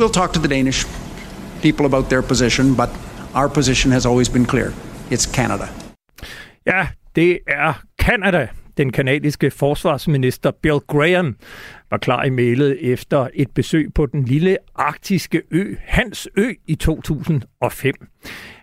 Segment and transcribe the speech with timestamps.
[0.00, 0.86] we'll talk to the Danish
[1.62, 2.88] people about their position, but
[3.34, 4.72] our position has always been clear.
[5.10, 5.68] It's Canada.
[6.66, 6.86] Ja,
[7.16, 8.48] det er Canada.
[8.76, 11.36] Den kanadiske forsvarsminister Bill Graham
[11.90, 16.74] var klar i mailet efter et besøg på den lille arktiske ø, Hans Ø, i
[16.74, 17.94] 2005.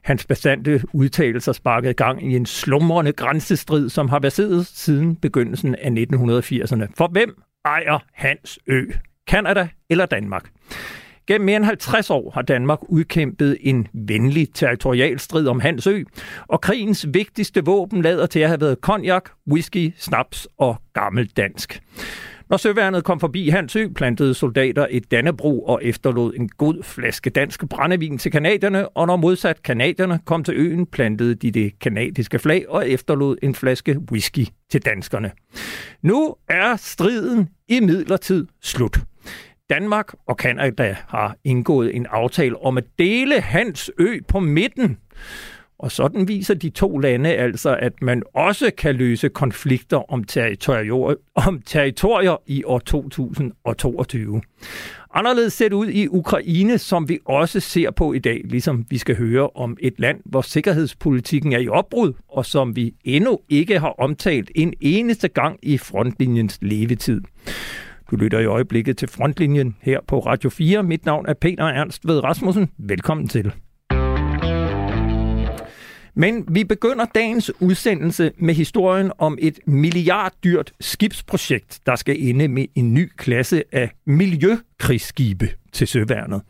[0.03, 5.89] Hans bestandte udtalelser sparkede gang i en slumrende grænsestrid, som har været siden begyndelsen af
[5.89, 6.87] 1980'erne.
[6.97, 8.85] For hvem ejer Hans Ø?
[9.27, 10.49] Kanada eller Danmark?
[11.27, 16.03] Gennem mere end 50 år har Danmark udkæmpet en venlig territorial strid om Hans Ø,
[16.47, 21.81] og krigens vigtigste våben lader til at have været konjak, whisky, snaps og gammeldansk.
[22.49, 27.29] Når søværnet kom forbi Hans Ø, plantede soldater et dannebro og efterlod en god flaske
[27.29, 32.39] dansk brændevin til kanadierne, og når modsat kanadierne kom til øen, plantede de det kanadiske
[32.39, 35.31] flag og efterlod en flaske whisky til danskerne.
[36.01, 38.97] Nu er striden i midlertid slut.
[39.69, 44.97] Danmark og Kanada har indgået en aftale om at dele Hans Ø på midten.
[45.79, 51.15] Og sådan viser de to lande altså, at man også kan løse konflikter om, territorier,
[51.35, 54.41] om territorier i år 2022.
[55.13, 58.97] Anderledes ser det ud i Ukraine, som vi også ser på i dag, ligesom vi
[58.97, 63.79] skal høre om et land, hvor sikkerhedspolitikken er i opbrud, og som vi endnu ikke
[63.79, 67.21] har omtalt en eneste gang i frontlinjens levetid.
[68.11, 70.83] Du lytter i øjeblikket til Frontlinjen her på Radio 4.
[70.83, 72.69] Mit navn er Peter Ernst ved Rasmussen.
[72.77, 73.51] Velkommen til.
[76.15, 82.65] Men vi begynder dagens udsendelse med historien om et milliarddyrt skibsprojekt, der skal ende med
[82.75, 86.41] en ny klasse af miljøkrigsskibe til søværnet.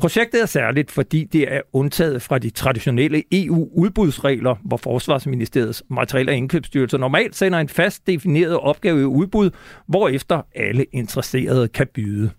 [0.00, 6.34] Projektet er særligt, fordi det er undtaget fra de traditionelle EU-udbudsregler, hvor Forsvarsministeriets materiel- og
[6.34, 9.50] indkøbsstyrelse normalt sender en fast defineret opgave i udbud,
[9.88, 12.30] hvorefter alle interesserede kan byde.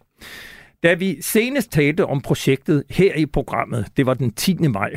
[0.84, 4.54] Da vi senest talte om projektet her i programmet, det var den 10.
[4.54, 4.92] maj,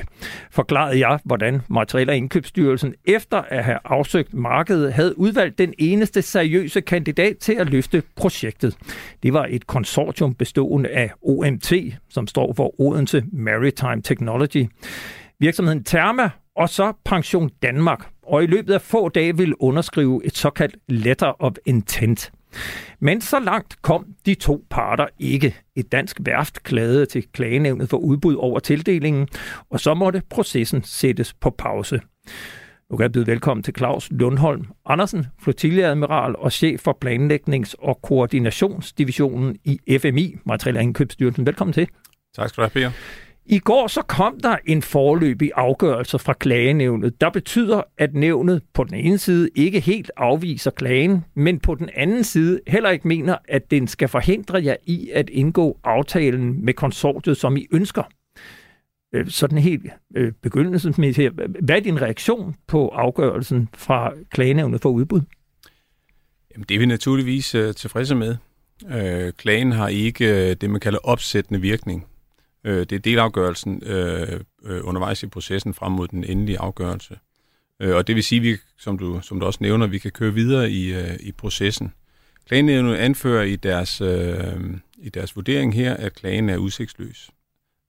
[0.51, 6.23] forklarede jeg, hvordan Materiel- og Indkøbsstyrelsen efter at have afsøgt markedet havde udvalgt den eneste
[6.23, 8.77] seriøse kandidat til at løfte projektet.
[9.23, 11.73] Det var et konsortium bestående af OMT,
[12.09, 14.67] som står for Odense Maritime Technology,
[15.39, 20.37] virksomheden Therma og så Pension Danmark, og i løbet af få dage vil underskrive et
[20.37, 22.33] såkaldt letter of intent.
[23.01, 25.55] Men så langt kom de to parter ikke.
[25.77, 29.29] Et dansk værft klagede til klagenævnet for udbud over tildelingen,
[29.71, 32.01] og så måtte processen sættes på pause.
[32.91, 38.03] Nu kan jeg byde velkommen til Claus Lundholm Andersen, flotilleadmiral og chef for planlægnings- og
[38.03, 41.47] koordinationsdivisionen i FMI, Materiel- og Indkøbsstyrelsen.
[41.47, 41.89] Velkommen til.
[42.37, 42.91] Tak skal du have, Peter.
[43.47, 48.85] I går så kom der en forløbig afgørelse fra klagenævnet, der betyder, at nævnet på
[48.85, 53.37] den ene side ikke helt afviser klagen, men på den anden side heller ikke mener,
[53.49, 58.03] at den skal forhindre jer i at indgå aftalen med konsortiet, som I ønsker.
[59.15, 61.33] Øh, sådan helt øh, begyndelsesmæssigt.
[61.61, 65.21] Hvad er din reaktion på afgørelsen fra klagenævnet for udbud?
[66.53, 68.37] Jamen, det er vi naturligvis øh, tilfredse med.
[68.91, 72.07] Øh, klagen har ikke øh, det, man kalder opsættende virkning.
[72.65, 77.19] Øh, det er delafgørelsen øh, øh, undervejs i processen frem mod den endelige afgørelse.
[77.81, 80.35] Øh, og det vil sige, vi, som, du, som du også nævner, vi kan køre
[80.35, 81.93] videre i, øh, i processen.
[82.49, 84.55] Klagenævnet anfører i deres, øh,
[84.99, 87.31] i deres vurdering her, at klagen er udsigtsløs.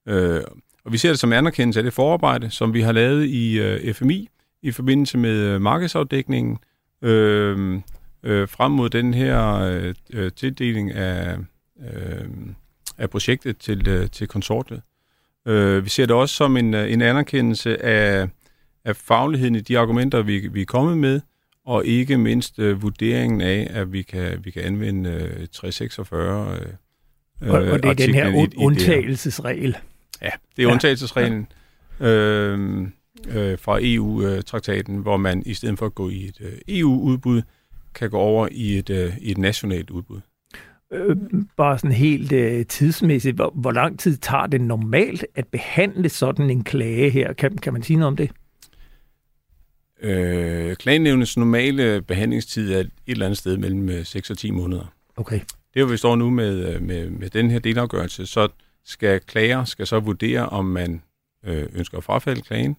[0.08, 0.40] Øh,
[0.84, 3.94] og vi ser det som anerkendelse af det forarbejde, som vi har lavet i øh,
[3.94, 4.28] FMI
[4.62, 6.58] i forbindelse med øh, markedsafdækningen
[7.02, 7.80] øh,
[8.22, 11.38] øh, frem mod den her øh, øh tildeling af,
[11.80, 12.28] øh,
[12.98, 14.82] af projektet til, øh, til konsortiet.
[15.46, 18.28] Øh, vi ser det også som en, øh, en anerkendelse af,
[18.84, 21.20] af fagligheden i de argumenter, vi, vi er kommet med,
[21.64, 26.66] og ikke mindst øh, vurderingen af, at vi kan, vi kan anvende øh, 346 øh,
[27.40, 29.76] og, og det er den her un- undtagelsesregel.
[30.22, 30.72] Ja, det er ja.
[30.72, 31.46] undtagelsesreglen
[32.00, 32.80] øh,
[33.28, 37.42] øh, fra EU-traktaten, hvor man i stedet for at gå i et øh, EU-udbud,
[37.94, 40.20] kan gå over i et, øh, i et nationalt udbud.
[40.92, 41.16] Øh,
[41.56, 46.50] bare sådan helt øh, tidsmæssigt, hvor, hvor lang tid tager det normalt at behandle sådan
[46.50, 47.32] en klage her?
[47.32, 48.30] Kan, kan man sige noget om det?
[50.02, 54.92] Øh, klagenævnets normale behandlingstid er et eller andet sted mellem 6 øh, og 10 måneder.
[55.16, 55.40] Okay.
[55.74, 58.48] Det, hvor vi står nu med, øh, med, med den her delafgørelse, så
[58.84, 61.02] skal klager skal så vurdere, om man
[61.44, 62.76] øh, ønsker at frafalde klagen,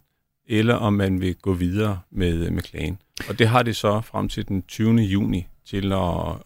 [0.50, 2.98] eller om man vil gå videre med, med klagen.
[3.30, 4.96] Og det har det så frem til den 20.
[4.96, 6.00] juni til at,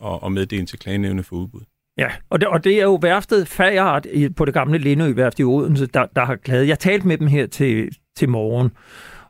[0.05, 1.61] at, at meddele til klagenævnet for udbud.
[1.97, 5.85] Ja, og det, og det er jo værftet Fagart på det gamle Lindø-værft i Odense,
[5.85, 6.67] der, der har klaget.
[6.67, 8.71] Jeg talte med dem her til, til morgen,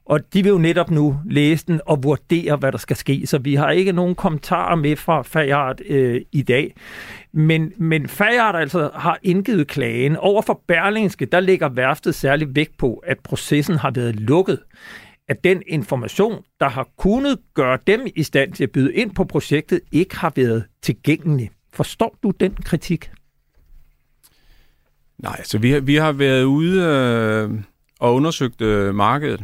[0.06, 3.28] Og de vil jo netop nu læse den og vurdere, hvad der skal ske.
[3.28, 6.76] Så vi har ikke nogen kommentarer med fra Fagart øh, i dag.
[7.34, 10.18] Men, men Fagart altså har indgivet klagen.
[10.18, 14.60] Over for Berlingske, der ligger værftet særlig vægt på, at processen har været lukket
[15.32, 19.24] at den information, der har kunnet gøre dem i stand til at byde ind på
[19.24, 21.52] projektet, ikke har været tilgængelig.
[21.74, 23.12] Forstår du den kritik?
[25.18, 27.64] Nej, altså vi har, vi har været ude øh,
[28.00, 29.44] og undersøgt øh, markedet.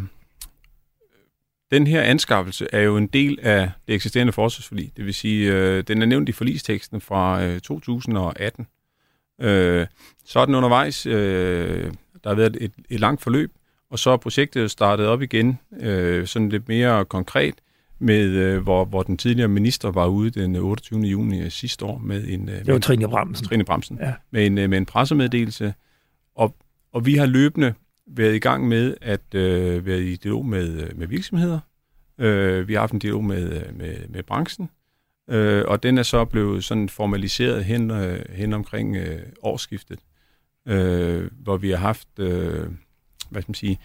[1.71, 4.91] Den her anskaffelse er jo en del af det eksisterende forsvarsforlig.
[4.97, 8.67] Det vil sige, øh, den er nævnt i forlisteksten fra øh, 2018.
[9.41, 9.87] Øh,
[10.25, 11.05] så er den undervejs.
[11.05, 11.91] Øh,
[12.23, 13.51] der har været et, et langt forløb,
[13.89, 17.55] og så er projektet startet op igen, øh, sådan lidt mere konkret,
[17.99, 20.99] med øh, hvor, hvor den tidligere minister var ude den 28.
[20.99, 22.49] juni sidste år med en...
[22.49, 23.47] Øh, det var Trine Bramsen.
[23.47, 23.99] Trine Bramsen.
[24.01, 24.13] Ja.
[24.31, 25.73] Med, en, øh, med en pressemeddelelse.
[26.35, 26.55] Og,
[26.93, 27.73] og vi har løbende
[28.07, 31.59] været i gang med at øh, være i dialog med, øh, med virksomheder.
[32.19, 34.69] Øh, vi har haft en dialog med, øh, med, med branchen.
[35.29, 39.99] Øh, og den er så blevet sådan formaliseret hen, øh, hen omkring øh, årsskiftet,
[40.67, 42.07] øh, hvor vi har haft...
[42.19, 42.67] Øh,
[43.29, 43.79] hvad skal man sige,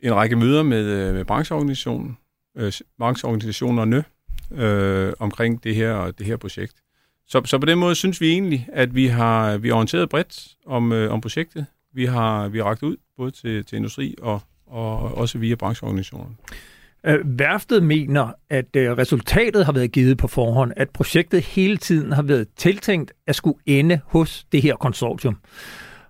[0.00, 2.18] en række møder med, øh, med brancheorganisationen,
[2.56, 4.04] øh, brancheorganisationerne
[4.52, 6.74] øh, omkring det her, det her projekt.
[7.26, 10.92] Så, så på den måde synes vi egentlig, at vi har, vi orienteret bredt om,
[10.92, 11.66] øh, om projektet.
[11.92, 16.34] Vi har, vi har ragt ud både til, til industri og, og også via brancheorganisationerne.
[17.06, 22.12] Øh, værftet mener, at øh, resultatet har været givet på forhånd, at projektet hele tiden
[22.12, 25.36] har været tiltænkt at skulle ende hos det her konsortium.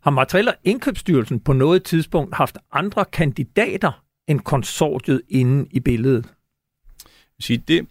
[0.03, 6.27] Har Materiel- og Indkøbsstyrelsen på noget tidspunkt haft andre kandidater end konsortiet inde i billedet?
[7.41, 7.87] Sige, det,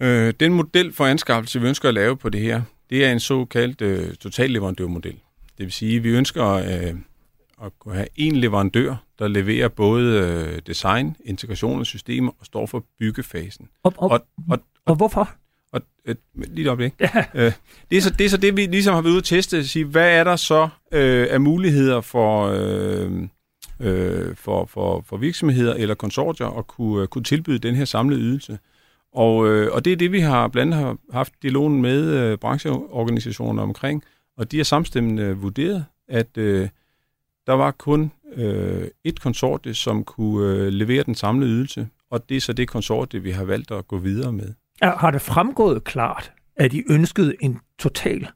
[0.00, 3.20] øh, den model for anskaffelse, vi ønsker at lave på det her, det er en
[3.20, 5.18] såkaldt øh, totalleverandørmodel.
[5.58, 6.94] Det vil sige, at vi ønsker øh,
[7.62, 12.66] at kunne have en leverandør, der leverer både øh, design, integration af systemer og står
[12.66, 13.68] for byggefasen.
[13.82, 15.30] Og, og, og, og, og hvorfor?
[15.74, 16.96] Og øh, lige op, ikke?
[17.00, 17.24] Ja.
[17.44, 17.52] Øh,
[17.90, 19.66] det, er så, det er så det, vi ligesom har været ude at teste, at
[19.66, 23.28] sige, hvad er der så øh, af muligheder for, øh,
[23.80, 28.20] øh, for, for, for virksomheder eller konsortier at kunne, uh, kunne tilbyde den her samlede
[28.20, 28.58] ydelse.
[29.12, 33.62] Og, øh, og det er det, vi har blandt andet haft dialogen med øh, brancheorganisationer
[33.62, 34.02] omkring,
[34.36, 36.68] og de har samstemmende vurderet, at øh,
[37.46, 42.36] der var kun øh, et konsortie, som kunne øh, levere den samlede ydelse, og det
[42.36, 44.52] er så det konsortie, vi har valgt at gå videre med.
[44.82, 48.28] Har det fremgået klart, at de ønskede en total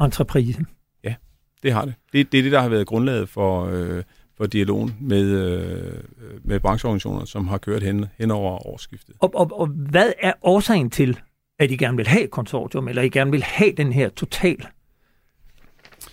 [0.00, 0.64] entreprise?
[1.04, 1.14] Ja,
[1.62, 1.94] det har det.
[2.12, 4.02] Det, det er det, der har været grundlaget for, øh,
[4.36, 6.02] for dialogen med, øh,
[6.44, 9.14] med brancheorganisationer, som har kørt hen, hen over årsskiftet.
[9.18, 11.20] Og, og, og hvad er årsagen til,
[11.58, 14.66] at I gerne vil have konsortium, eller I gerne vil have den her total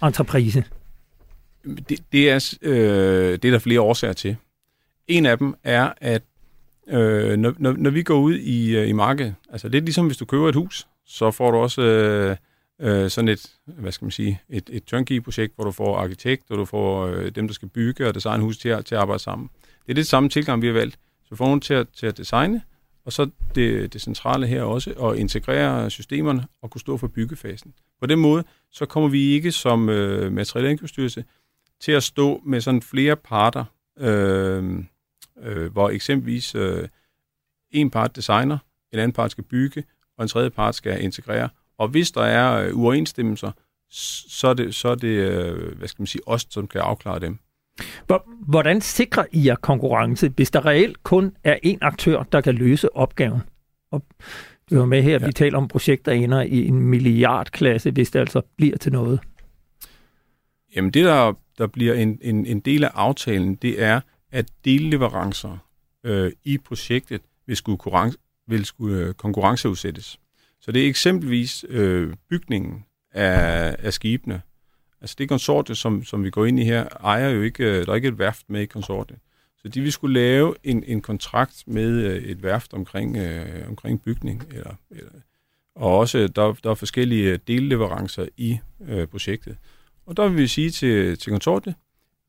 [0.03, 0.63] entreprise?
[1.89, 4.35] Det, det, er, øh, det er der flere årsager til.
[5.07, 6.23] En af dem er, at
[6.87, 10.05] Øh, når, når, når vi går ud i, øh, i markedet, altså det er ligesom
[10.05, 12.35] hvis du køber et hus, så får du også øh,
[12.81, 16.57] øh, sådan et, hvad skal man sige, et, et turnkey-projekt, hvor du får arkitekt, og
[16.57, 19.23] du får øh, dem, der skal bygge og designe hus til at, til at arbejde
[19.23, 19.49] sammen.
[19.85, 20.99] Det er det samme tilgang, vi har valgt.
[21.29, 22.61] Så får nogen til at, til at designe,
[23.05, 27.73] og så det, det centrale her også, at integrere systemerne og kunne stå for byggefasen.
[27.99, 31.23] På den måde, så kommer vi ikke som øh, materielindkøbsstyrelse
[31.79, 33.65] til at stå med sådan flere parter,
[33.99, 34.83] øh,
[35.41, 36.87] øh, hvor eksempelvis øh,
[37.71, 38.57] en part designer,
[38.93, 39.83] en anden part skal bygge,
[40.17, 41.49] og en tredje part skal integrere.
[41.77, 43.51] Og hvis der er øh, uoverensstemmelser,
[43.89, 47.19] så er det, så er det øh, hvad skal man sige, os, som kan afklare
[47.19, 47.39] dem.
[48.47, 52.95] Hvordan sikrer I jer konkurrence, hvis der reelt kun er én aktør, der kan løse
[52.95, 53.41] opgaven?
[53.91, 54.05] Og
[54.69, 55.25] du er med her, ja.
[55.25, 59.19] vi taler om projekter, der ender i en milliardklasse, hvis det altså bliver til noget.
[60.75, 64.01] Jamen det, der, der bliver en, en, en del af aftalen, det er,
[64.35, 65.57] at delleverancer
[66.03, 70.19] øh, i projektet vil skulle, konkurrence, vil skulle øh, konkurrenceudsættes.
[70.61, 74.41] Så det er eksempelvis øh, bygningen af, af skibene.
[75.01, 77.91] Altså det konsortium, som, som vi går ind i her, ejer jo ikke, øh, der
[77.91, 79.19] er ikke et værft med i konsortiet.
[79.57, 84.01] Så de vil skulle lave en, en kontrakt med øh, et værft omkring, øh, omkring
[84.01, 84.43] bygning.
[84.51, 85.11] Eller, eller,
[85.75, 89.57] og også, der, der er forskellige øh, delleverancer i øh, projektet.
[90.05, 91.75] Og der vil vi sige til, til konsortiet,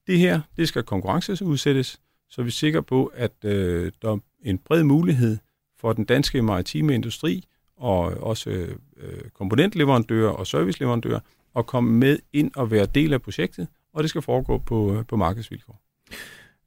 [0.07, 4.59] det her, det skal konkurrenceudsættes, så vi er sikre på, at øh, der er en
[4.59, 5.39] bred mulighed
[5.81, 7.45] for den danske maritime industri
[7.77, 11.21] og også øh, komponentleverandører og serviceleverandører
[11.57, 15.07] at komme med ind og være del af projektet, og det skal foregå på, øh,
[15.07, 15.81] på markedsvilkår.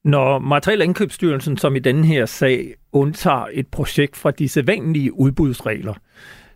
[0.03, 5.93] Når Materielindkøbsstyrelsen, som i denne her sag, undtager et projekt fra de sædvanlige udbudsregler,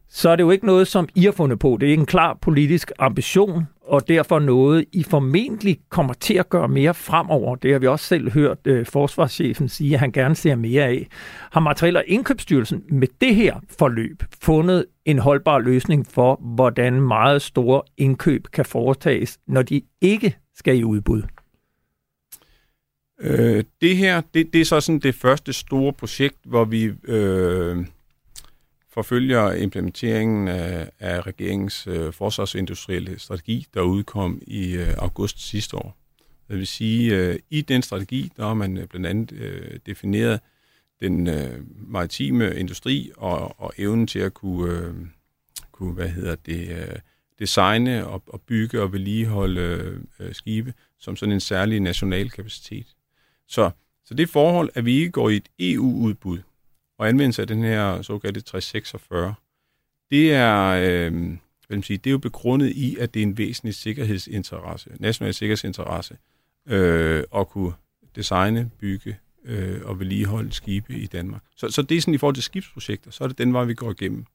[0.10, 1.78] så er det jo ikke noget, som I har fundet på.
[1.82, 6.68] Det er en klar politisk ambition, og derfor noget, I formentlig kommer til at gøre
[6.68, 7.56] mere fremover.
[7.56, 11.08] Det har vi også selv hørt øh, forsvarschefen sige, at han gerne ser mere af.
[11.52, 17.42] Har Materiel- og Indkøbsstyrelsen med det her forløb fundet en holdbar løsning for, hvordan meget
[17.42, 21.22] store indkøb kan foretages, når de ikke skal i udbud?
[23.20, 27.86] Øh, det her, det, det er så sådan det første store projekt, hvor vi øh,
[28.94, 35.98] forfølger implementeringen af, af regeringens øh, forsvarsindustrielle strategi, der udkom i øh, august sidste år.
[36.50, 40.40] Det vil sige, øh, i den strategi, der har man øh, blandt andet øh, defineret
[41.02, 44.94] den øh, maritime industri og, og evnen til at kunne, øh,
[45.72, 46.96] kunne hvad hedder det, øh,
[47.40, 52.88] designe og, og bygge og vedligeholde øh, skibe som sådan en særlig national kapacitet.
[53.48, 53.72] Så,
[54.06, 56.40] så det forhold, at vi ikke går i et EU-udbud
[57.04, 59.34] og anvendelse af den her såkaldte 346,
[60.12, 61.12] det er, øh,
[61.68, 65.34] hvad man sige, det er jo begrundet i, at det er en væsentlig sikkerhedsinteresse, national
[65.34, 66.18] sikkerhedsinteresse,
[66.68, 67.74] øh, at kunne
[68.16, 71.42] designe, bygge øh, og vedligeholde skibe i Danmark.
[71.56, 73.74] Så, så det er sådan i forhold til skibsprojekter, så er det den vej, vi
[73.74, 74.26] går igennem.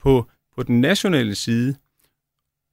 [0.00, 1.76] På, på den nationale side,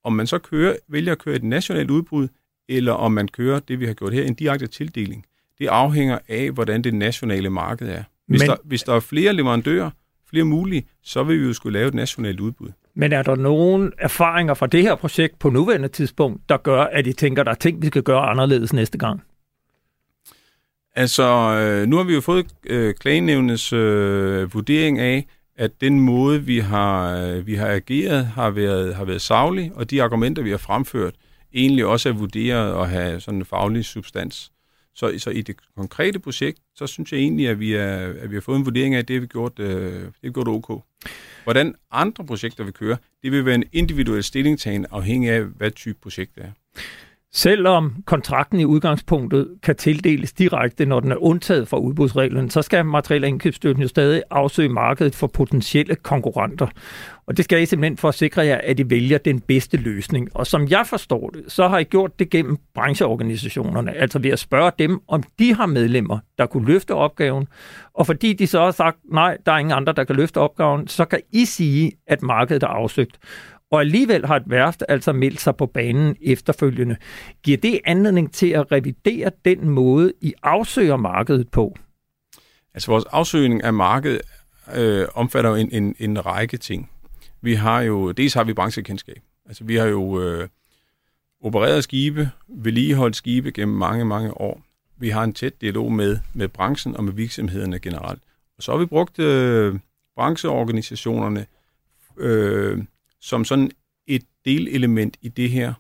[0.04, 2.28] om man så kører, vælger at køre et nationalt udbud,
[2.70, 5.26] eller om man kører det, vi har gjort her, en direkte tildeling,
[5.60, 8.04] det afhænger af, hvordan det nationale marked er.
[8.28, 9.90] Hvis, men, der, hvis der er flere leverandører,
[10.30, 12.70] flere mulige, så vil vi jo skulle lave et nationalt udbud.
[12.96, 17.08] Men er der nogle erfaringer fra det her projekt på nuværende tidspunkt, der gør, at
[17.08, 19.22] I tænker, der er ting, vi skal gøre anderledes næste gang?
[20.96, 25.28] Altså, øh, nu har vi jo fået øh, klagenævnets øh, vurdering af,
[25.58, 29.92] at den måde, vi har, øh, vi har ageret, har været, har været savlig, og
[29.92, 31.14] de argumenter, vi har fremført,
[31.54, 34.52] egentlig også er vurderet at have sådan en faglig substans.
[34.96, 38.36] Så, så i det konkrete projekt, så synes jeg egentlig, at vi, er, at vi
[38.36, 40.48] har fået en vurdering af, at det har vi gjort, øh, det har vi gjort
[40.48, 40.84] ok.
[41.44, 45.98] Hvordan andre projekter vil køre, det vil være en individuel stillingtagen afhængig af, hvad type
[46.02, 46.82] projekt det er.
[47.36, 52.86] Selvom kontrakten i udgangspunktet kan tildeles direkte, når den er undtaget fra udbudsreglen, så skal
[52.86, 56.68] materiel- og indkøbsstøtten jo stadig afsøge markedet for potentielle konkurrenter.
[57.28, 60.30] Og det skal I simpelthen for at sikre jer, at I vælger den bedste løsning.
[60.34, 64.40] Og som jeg forstår det, så har I gjort det gennem brancheorganisationerne, altså ved at
[64.40, 67.48] spørge dem, om de har medlemmer, der kunne løfte opgaven.
[67.94, 70.88] Og fordi de så har sagt, nej, der er ingen andre, der kan løfte opgaven,
[70.88, 73.18] så kan I sige, at markedet er afsøgt.
[73.76, 76.96] Og alligevel har et værft altså meldt sig på banen efterfølgende.
[77.44, 81.76] Giver det anledning til at revidere den måde, I afsøger markedet på?
[82.74, 84.22] Altså vores afsøgning af markedet
[84.76, 86.92] øh, omfatter jo en, en, en række ting.
[87.42, 89.22] Vi har jo, dels har vi branchekendskab.
[89.46, 90.48] Altså vi har jo øh,
[91.44, 94.62] opereret skibe, vedligeholdt skibe gennem mange, mange år.
[94.98, 98.24] Vi har en tæt dialog med, med branchen og med virksomhederne generelt.
[98.58, 99.76] Og så har vi brugt øh,
[100.16, 101.46] brancheorganisationerne
[102.18, 102.84] øh,
[103.26, 103.72] som sådan
[104.08, 105.74] et delelement i det her,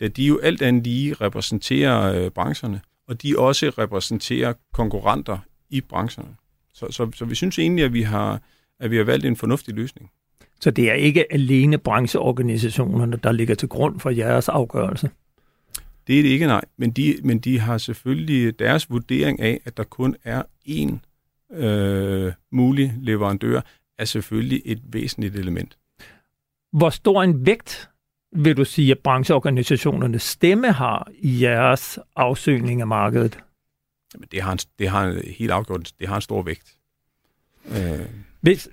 [0.00, 5.38] da de jo alt andet lige repræsenterer øh, brancherne, og de også repræsenterer konkurrenter
[5.70, 6.36] i brancherne.
[6.74, 8.42] Så, så, så vi synes egentlig, at vi har,
[8.80, 10.10] at vi har valgt en fornuftig løsning.
[10.60, 15.10] Så det er ikke alene brancheorganisationerne, der ligger til grund for jeres afgørelse?
[16.06, 16.64] Det er det ikke, nej.
[16.76, 20.98] Men de, men de har selvfølgelig deres vurdering af, at der kun er én
[21.56, 23.60] øh, mulig leverandør,
[23.98, 25.76] er selvfølgelig et væsentligt element.
[26.72, 27.90] Hvor stor en vægt
[28.32, 33.38] vil du sige, at brancheorganisationernes stemme har i jeres afsøgning af markedet?
[34.14, 36.76] Jamen, det har, en, det har en, helt afgjort, det har en stor vægt.
[37.68, 38.06] Øh.
[38.40, 38.68] Hvis,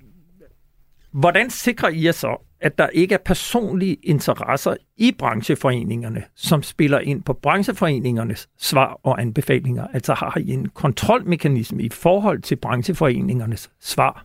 [1.10, 6.98] hvordan sikrer I jer så, at der ikke er personlige interesser i brancheforeningerne, som spiller
[6.98, 9.86] ind på brancheforeningernes svar og anbefalinger?
[9.86, 14.24] Altså har I en kontrolmekanisme i forhold til brancheforeningernes svar?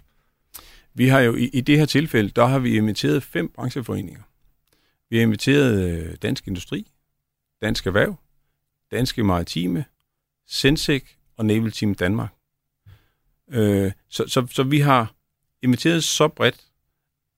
[0.96, 4.22] Vi har jo i, i det her tilfælde, der har vi inviteret fem brancheforeninger.
[5.10, 6.92] Vi har inviteret øh, Dansk Industri,
[7.62, 8.16] Dansk Erhverv,
[8.92, 9.86] Danske Maritime,
[10.48, 11.04] Sensec
[11.38, 12.30] og Naval Team Danmark.
[13.52, 15.14] Øh, så, så, så vi har
[15.62, 16.66] inviteret så bredt,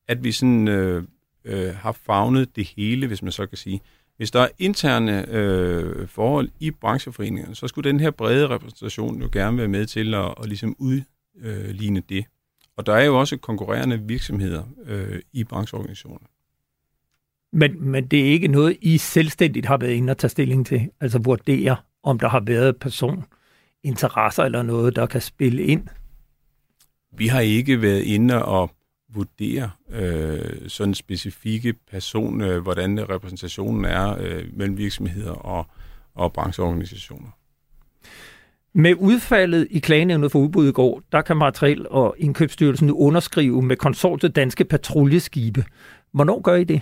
[0.08, 1.04] at vi sådan øh,
[1.46, 3.82] øh, har fagnet det hele, hvis man så kan sige.
[4.18, 9.30] Hvis der er interne øh, forhold i brancheforeningerne, så skulle den her brede repræsentation jo
[9.32, 12.26] gerne være med til at, at ligesom udligne øh, det.
[12.78, 16.28] Og der er jo også konkurrerende virksomheder øh, i brancheorganisationer.
[17.54, 20.90] Men, men det er ikke noget, I selvstændigt har været inde og tage stilling til?
[21.02, 25.88] Altså vurdere, om der har været personinteresser eller noget, der kan spille ind?
[27.12, 28.72] Vi har ikke været inde og
[29.10, 35.68] vurdere øh, sådan specifikke person, øh, hvordan repræsentationen er øh, mellem virksomheder og,
[36.14, 37.30] og brancheorganisationer.
[38.78, 43.62] Med udfaldet i klagenævnet for udbud i går, der kan Materiel og Indkøbsstyrelsen nu underskrive
[43.62, 45.66] med konsortiet Danske Patruljeskibe.
[46.12, 46.82] Hvornår gør I det?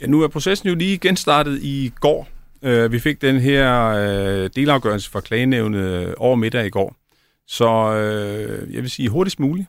[0.00, 2.28] Ja, nu er processen jo lige genstartet i går.
[2.62, 6.96] Øh, vi fik den her øh, delafgørelse fra klagenævnet øh, over middag i går.
[7.46, 7.90] Så
[8.70, 9.68] jeg vil sige hurtigst muligt.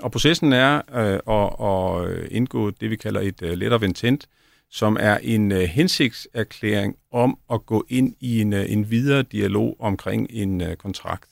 [0.00, 0.82] Og processen er
[1.28, 4.26] at, at indgå det, vi kalder et letter of intent,
[4.72, 9.76] som er en uh, hensigtserklæring om at gå ind i en, uh, en videre dialog
[9.78, 11.30] omkring en uh, kontrakt.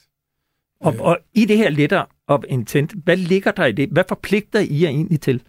[0.80, 3.88] Og, og i det her letter of intent, hvad ligger der i det?
[3.88, 5.42] Hvad forpligter I jer egentlig til?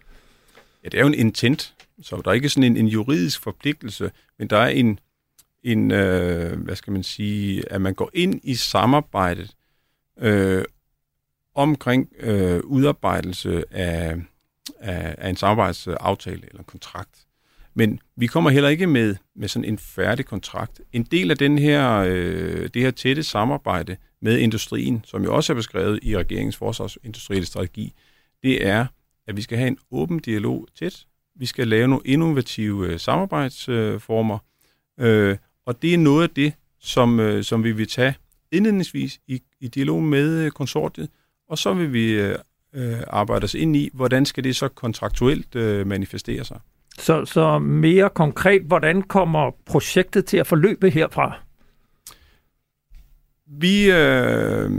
[0.84, 4.10] Ja, det er jo en intent, så der er ikke sådan en, en juridisk forpligtelse,
[4.38, 4.98] men der er en,
[5.62, 9.54] en øh, hvad skal man sige, at man går ind i samarbejdet
[10.18, 10.64] øh,
[11.54, 14.16] omkring øh, udarbejdelse af,
[14.80, 17.26] af, af en samarbejdsaftale eller en kontrakt.
[17.74, 20.80] Men vi kommer heller ikke med, med sådan en færdig kontrakt.
[20.92, 25.52] En del af den her, øh, det her tætte samarbejde med industrien, som jo også
[25.52, 27.92] er beskrevet i regeringens forsvarsindustrielle strategi,
[28.42, 28.86] det er,
[29.26, 31.06] at vi skal have en åben dialog tæt.
[31.36, 34.38] Vi skal lave nogle innovative øh, samarbejdsformer,
[35.00, 35.36] øh,
[35.66, 38.14] og det er noget af det, som, øh, som vi vil tage
[38.52, 41.08] indledningsvis i, i dialog med øh, konsortiet,
[41.48, 42.38] og så vil vi øh,
[42.74, 46.60] øh, arbejde os ind i, hvordan skal det så kontraktuelt øh, manifestere sig.
[46.98, 51.38] Så, så mere konkret, hvordan kommer projektet til at forløbe herfra?
[53.46, 54.70] Vi, øh,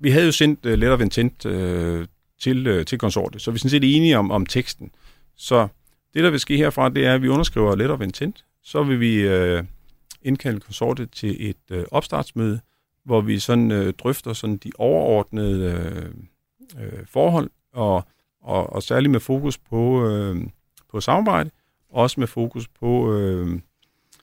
[0.00, 2.04] vi havde jo sendt uh, letter of intent uh,
[2.40, 4.90] til, uh, til konsortiet, så vi er sådan set enige om, om teksten.
[5.36, 5.68] Så
[6.14, 8.44] det, der vil ske herfra, det er, at vi underskriver letter of intent.
[8.62, 9.64] Så vil vi uh,
[10.22, 12.60] indkalde konsortiet til et uh, opstartsmøde,
[13.04, 16.12] hvor vi sådan uh, drøfter sådan de overordnede
[16.76, 18.04] uh, uh, forhold, og,
[18.42, 20.36] og, og særligt med fokus på, uh,
[20.90, 21.50] på samarbejde,
[21.90, 23.60] også med fokus på uh,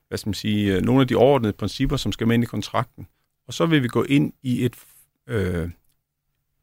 [0.08, 3.08] hvad skal man sige, nogle af de overordnede principper, som skal med ind i kontrakten.
[3.48, 4.76] Og så vil vi gå ind i et,
[5.28, 5.70] øh,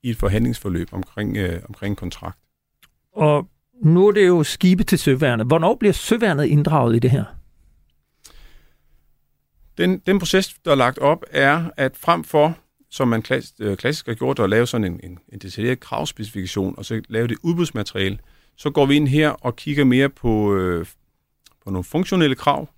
[0.03, 2.39] i et forhandlingsforløb omkring, øh, omkring kontrakt.
[3.13, 3.49] Og
[3.83, 5.47] nu er det jo skibe til søværnet.
[5.47, 7.25] Hvornår bliver søværnet inddraget i det her?
[9.79, 12.59] Den, den proces, der er lagt op, er, at frem for,
[12.91, 16.75] som man klassisk, øh, klassisk har gjort, at lave sådan en, en, en detaljeret kravspecifikation,
[16.79, 18.19] og så lave det udbudsmateriale,
[18.57, 20.87] så går vi ind her og kigger mere på, øh,
[21.65, 22.69] på nogle funktionelle krav,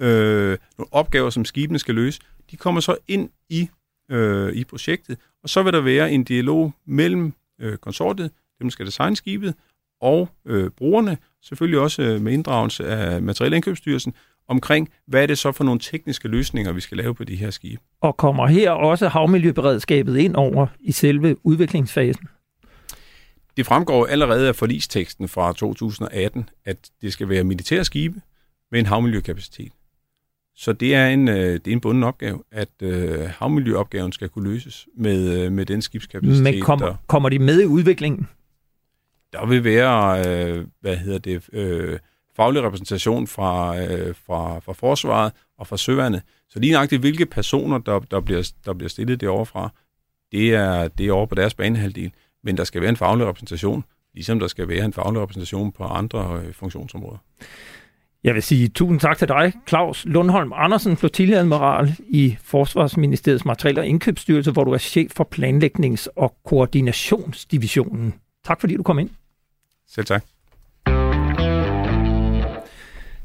[0.00, 3.68] øh, nogle opgaver, som skibene skal løse, de kommer så ind i,
[4.10, 8.72] øh, i projektet, og så vil der være en dialog mellem øh, konsortiet, dem der
[8.72, 9.54] skal designe skibet,
[10.00, 14.14] og øh, brugerne, selvfølgelig også øh, med inddragelse af Materielindkøbsstyrelsen,
[14.48, 17.50] omkring, hvad er det så for nogle tekniske løsninger, vi skal lave på de her
[17.50, 17.82] skibe.
[18.00, 22.28] Og kommer her også havmiljøberedskabet ind over i selve udviklingsfasen?
[23.58, 28.20] Det fremgår allerede af forlisteksten fra 2018, at det skal være militære skibe
[28.70, 29.72] med en havmiljøkapacitet.
[30.56, 34.50] Så det er en, øh, det er en bunden opgave, at øh, havmiljøopgaven skal kunne
[34.52, 36.42] løses med, øh, med den skibskapacitet.
[36.42, 38.28] Men kommer, der, kommer de med i udviklingen?
[39.32, 41.98] Der vil være, øh, hvad hedder det, øh,
[42.36, 46.22] faglig repræsentation fra, øh, fra, fra forsvaret og fra søværnet.
[46.48, 49.70] Så lige nøjagtigt, hvilke personer, der, der, bliver, der bliver stillet det overfra,
[50.32, 52.12] det er, det er over på deres banehalvdel.
[52.44, 55.84] Men der skal være en faglig repræsentation, ligesom der skal være en faglig repræsentation på
[55.84, 57.18] andre øh, funktionsområder.
[58.24, 63.86] Jeg vil sige tusind tak til dig, Claus Lundholm Andersen, flotilladmiral i Forsvarsministeriets Materiel- og
[63.86, 68.14] Indkøbsstyrelse, hvor du er chef for planlægnings- og koordinationsdivisionen.
[68.44, 69.10] Tak fordi du kom ind.
[69.88, 70.24] Selv tak.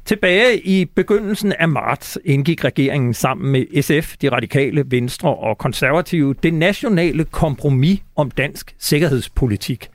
[0.06, 6.36] Tilbage i begyndelsen af marts indgik regeringen sammen med SF, de radikale, venstre og konservative
[6.44, 9.89] det nationale kompromis om dansk sikkerhedspolitik.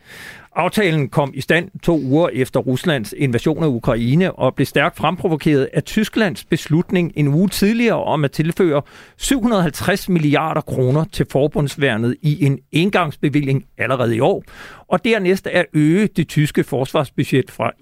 [0.59, 5.69] Aftalen kom i stand to uger efter Ruslands invasion af Ukraine og blev stærkt fremprovokeret
[5.73, 8.83] af Tysklands beslutning en uge tidligere om at tilføre
[9.17, 14.45] 750 milliarder kroner til forbundsværnet i en engangsbevilling allerede i år,
[14.89, 17.73] og dernæst at øge det tyske forsvarsbudget fra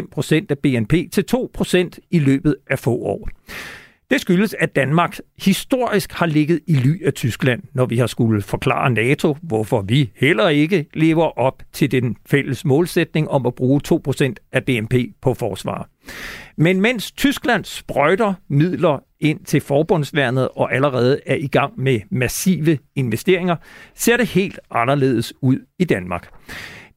[0.00, 3.28] 1,5 procent af BNP til 2 procent i løbet af få år.
[4.10, 8.42] Det skyldes, at Danmark historisk har ligget i ly af Tyskland, når vi har skulle
[8.42, 13.80] forklare NATO, hvorfor vi heller ikke lever op til den fælles målsætning om at bruge
[13.88, 15.88] 2% af BNP på forsvar.
[16.56, 22.78] Men mens Tyskland sprøjter midler ind til forbundsværnet og allerede er i gang med massive
[22.96, 23.56] investeringer,
[23.94, 26.28] ser det helt anderledes ud i Danmark.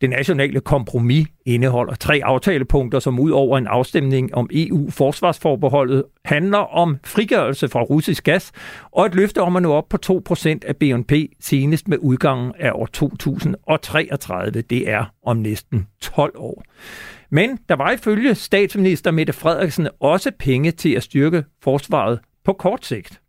[0.02, 6.98] Det nationale kompromis indeholder tre aftalepunkter, som ud over en afstemning om EU-forsvarsforbeholdet handler om
[7.04, 8.52] frigørelse fra russisk gas
[8.92, 9.98] og et løfte om at nå op på
[10.30, 14.62] 2% af BNP senest med udgangen af år 2033.
[14.62, 16.64] Det er om næsten 12 år.
[17.30, 22.86] Men der var ifølge statsminister Mette Frederiksen også penge til at styrke forsvaret på kort
[22.86, 23.22] sigt.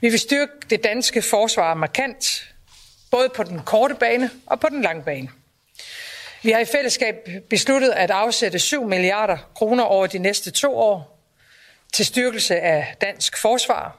[0.00, 2.54] Vi vil styrke det danske forsvar markant,
[3.10, 5.28] både på den korte bane og på den lange bane.
[6.42, 11.18] Vi har i fællesskab besluttet at afsætte 7 milliarder kroner over de næste to år
[11.92, 13.98] til styrkelse af dansk forsvar,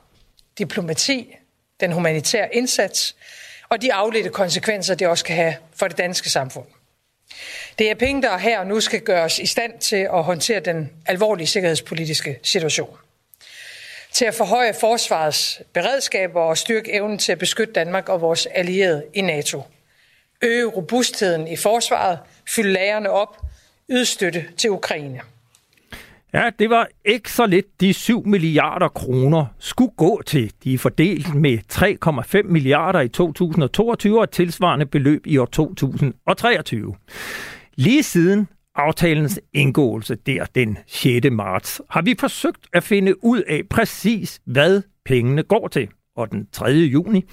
[0.57, 1.35] diplomati,
[1.79, 3.15] den humanitære indsats
[3.69, 6.65] og de afledte konsekvenser, det også kan have for det danske samfund.
[7.79, 10.91] Det er penge, der her og nu skal gøres i stand til at håndtere den
[11.05, 12.97] alvorlige sikkerhedspolitiske situation.
[14.11, 19.05] Til at forhøje forsvarets beredskaber og styrke evnen til at beskytte Danmark og vores allierede
[19.13, 19.63] i NATO.
[20.41, 22.19] Øge robustheden i forsvaret,
[22.55, 23.37] fylde lagerne op,
[23.91, 25.21] yde støtte til Ukraine.
[26.33, 30.51] Ja, det var ikke så lidt, de 7 milliarder kroner skulle gå til.
[30.63, 31.57] De er fordelt med
[32.43, 36.95] 3,5 milliarder i 2022 og et tilsvarende beløb i år 2023.
[37.75, 41.27] Lige siden aftalens indgåelse der den 6.
[41.31, 45.87] marts, har vi forsøgt at finde ud af præcis, hvad pengene går til.
[46.15, 46.65] Og den 3.
[46.65, 47.25] juni,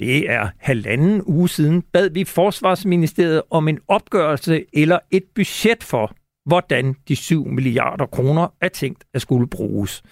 [0.00, 6.12] det er halvanden uge siden, bad vi Forsvarsministeriet om en opgørelse eller et budget for,
[6.46, 10.02] hvordan de 7 milliarder kroner er tænkt at skulle bruges.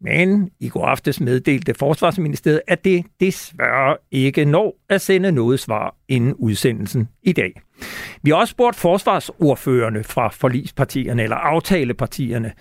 [0.00, 5.94] Men i går aftes meddelte Forsvarsministeriet, at det desværre ikke når at sende noget svar
[6.08, 7.60] inden udsendelsen i dag.
[8.22, 12.52] Vi har også spurgt forsvarsordførende fra forlispartierne eller aftalepartierne,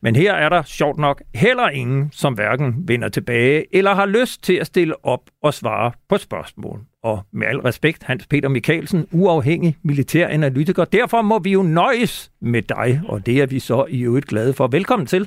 [0.00, 4.42] men her er der sjovt nok heller ingen, som hverken vender tilbage eller har lyst
[4.42, 6.80] til at stille op og svare på spørgsmål.
[7.02, 10.84] Og med al respekt, Hans Peter Mikkelsen, uafhængig militæranalytiker.
[10.84, 14.52] Derfor må vi jo nøjes med dig, og det er vi så i øvrigt glade
[14.52, 14.66] for.
[14.66, 15.26] Velkommen til.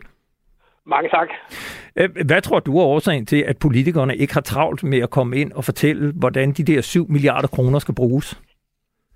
[0.86, 1.30] Mange tak.
[2.00, 5.38] Øh, hvad tror du er årsagen til, at politikerne ikke har travlt med at komme
[5.38, 8.41] ind og fortælle, hvordan de der 7 milliarder kroner skal bruges?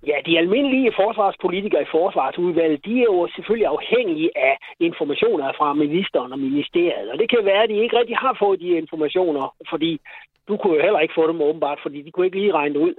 [0.08, 6.32] Ja, de almindelige forsvarspolitikere i forsvarsudvalget, de er jo selvfølgelig afhængige af informationer fra ministeren
[6.34, 7.12] og ministeriet.
[7.12, 10.00] Og det kan være, at de ikke rigtig har fået de informationer, fordi
[10.48, 12.94] du kunne jo heller ikke få dem åbenbart, fordi de kunne ikke lige regne ud.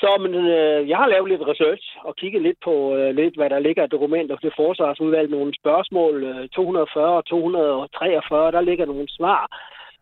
[0.00, 3.50] Så men, øh, jeg har lavet lidt research og kigget lidt på øh, lidt, hvad
[3.50, 5.30] der ligger af dokumenter til forsvarsudvalget.
[5.30, 9.42] Nogle spørgsmål, øh, 240 og 243, der ligger nogle svar.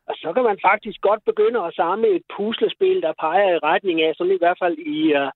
[0.08, 4.02] Og så kan man faktisk godt begynde at samle et puslespil, der peger i retning
[4.02, 5.30] af, sådan i hvert fald i øh,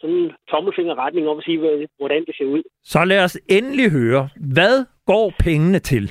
[0.00, 2.62] sådan en tommelfingerretning om at sige, hvordan det ser ud.
[2.84, 6.04] Så lad os endelig høre, hvad går pengene til?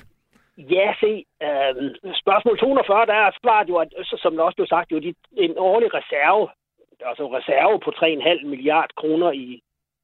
[0.57, 1.11] Ja, se,
[1.45, 1.73] øh,
[2.23, 3.89] spørgsmål 240, der er svaret jo, at,
[4.23, 5.13] som der også blev sagt, jo de,
[5.45, 6.47] en årlig reserve,
[7.09, 9.61] altså reserve på 3,5 milliard kroner i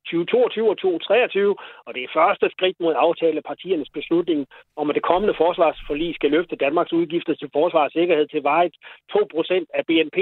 [0.07, 1.55] 2022 og 2023,
[1.85, 4.39] og det er første skridt mod aftale partiernes beslutning
[4.79, 8.73] om, at det kommende forsvarsforlig skal løfte Danmarks udgifter til forsvar og sikkerhed til vejet
[9.13, 10.17] 2% af BNP.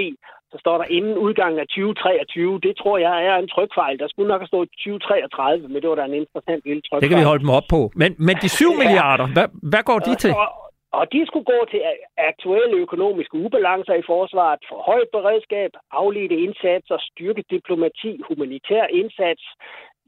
[0.52, 2.60] Så står der inden udgangen af 2023.
[2.66, 3.98] Det tror jeg er en trykfejl.
[3.98, 7.02] Der skulle nok have stået 2033, men det var da en interessant lille trykfejl.
[7.02, 7.80] Det kan vi holde dem op på.
[8.00, 8.78] Men, men de 7 ja.
[8.82, 10.32] milliarder, hvad, hvad går de til?
[10.42, 11.82] Og, og de skulle gå til
[12.16, 19.44] aktuelle økonomiske ubalancer i forsvaret, for højt beredskab, afledte indsatser, styrket diplomati, humanitær indsats,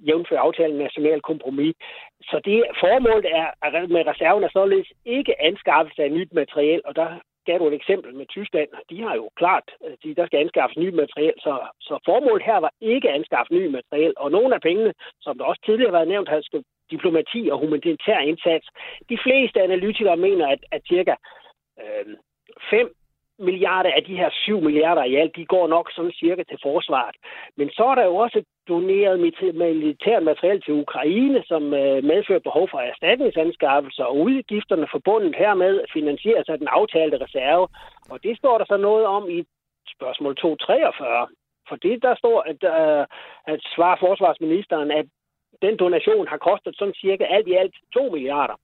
[0.06, 1.76] jævnfør aftalen national kompromis.
[2.22, 7.08] Så det formålet er, med reserven er således ikke anskaffelse af nyt materiel, og der
[7.48, 8.68] gav du et eksempel med Tyskland.
[8.90, 12.58] De har jo klart, øh, at der skal anskaffes nyt materiel, så, så formålet her
[12.66, 14.14] var ikke at anskaffe nyt materiel.
[14.16, 14.92] Og nogle af pengene,
[15.24, 18.66] som der også tidligere har været nævnt, har skal diplomati og humanitær indsats.
[19.08, 21.14] De fleste analytikere mener, at, at cirka
[21.80, 22.16] øh,
[22.70, 22.94] 5
[23.38, 27.16] milliarder af de her 7 milliarder i alt, de går nok sådan cirka til forsvaret.
[27.56, 29.20] Men så er der jo også doneret
[29.54, 36.48] militært materiel til Ukraine, som øh, medfører behov for erstatningsanskaffelser, og udgifterne forbundet hermed finansieres
[36.48, 37.68] af den aftalte reserve.
[38.10, 39.44] Og det står der så noget om i
[39.96, 41.28] spørgsmål 243.
[41.68, 43.06] For det der står, at, øh,
[43.52, 45.06] at svarer forsvarsministeren, at
[45.62, 48.58] den donation har kostet sådan cirka alt i alt 2 milliarder.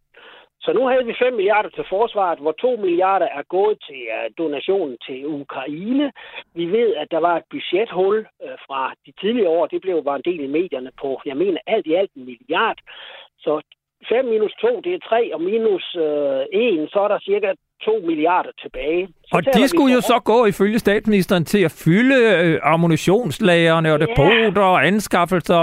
[0.64, 4.26] Så nu havde vi 5 milliarder til forsvaret, hvor 2 milliarder er gået til uh,
[4.38, 6.12] donationen til Ukraine.
[6.54, 9.66] Vi ved, at der var et budgethul uh, fra de tidligere år.
[9.66, 12.78] Det blev bare en del i medierne på, jeg mener, alt i alt en milliard.
[13.38, 13.52] Så
[14.08, 17.52] 5 minus 2, det er 3, og minus uh, 1, så er der cirka
[17.84, 19.08] 2 milliarder tilbage.
[19.26, 24.00] Så og de skulle jo så gå ifølge statsministeren til at fylde øh, ammunitionslagerne og
[24.00, 24.70] depoter ja.
[24.72, 25.60] og anskaffelser.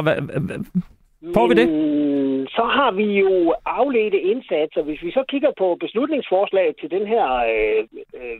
[1.35, 1.67] Får vi det?
[1.69, 4.81] Mm, så har vi jo afledte indsatser.
[4.81, 7.83] Hvis vi så kigger på beslutningsforslaget til den her øh,
[8.19, 8.39] øh,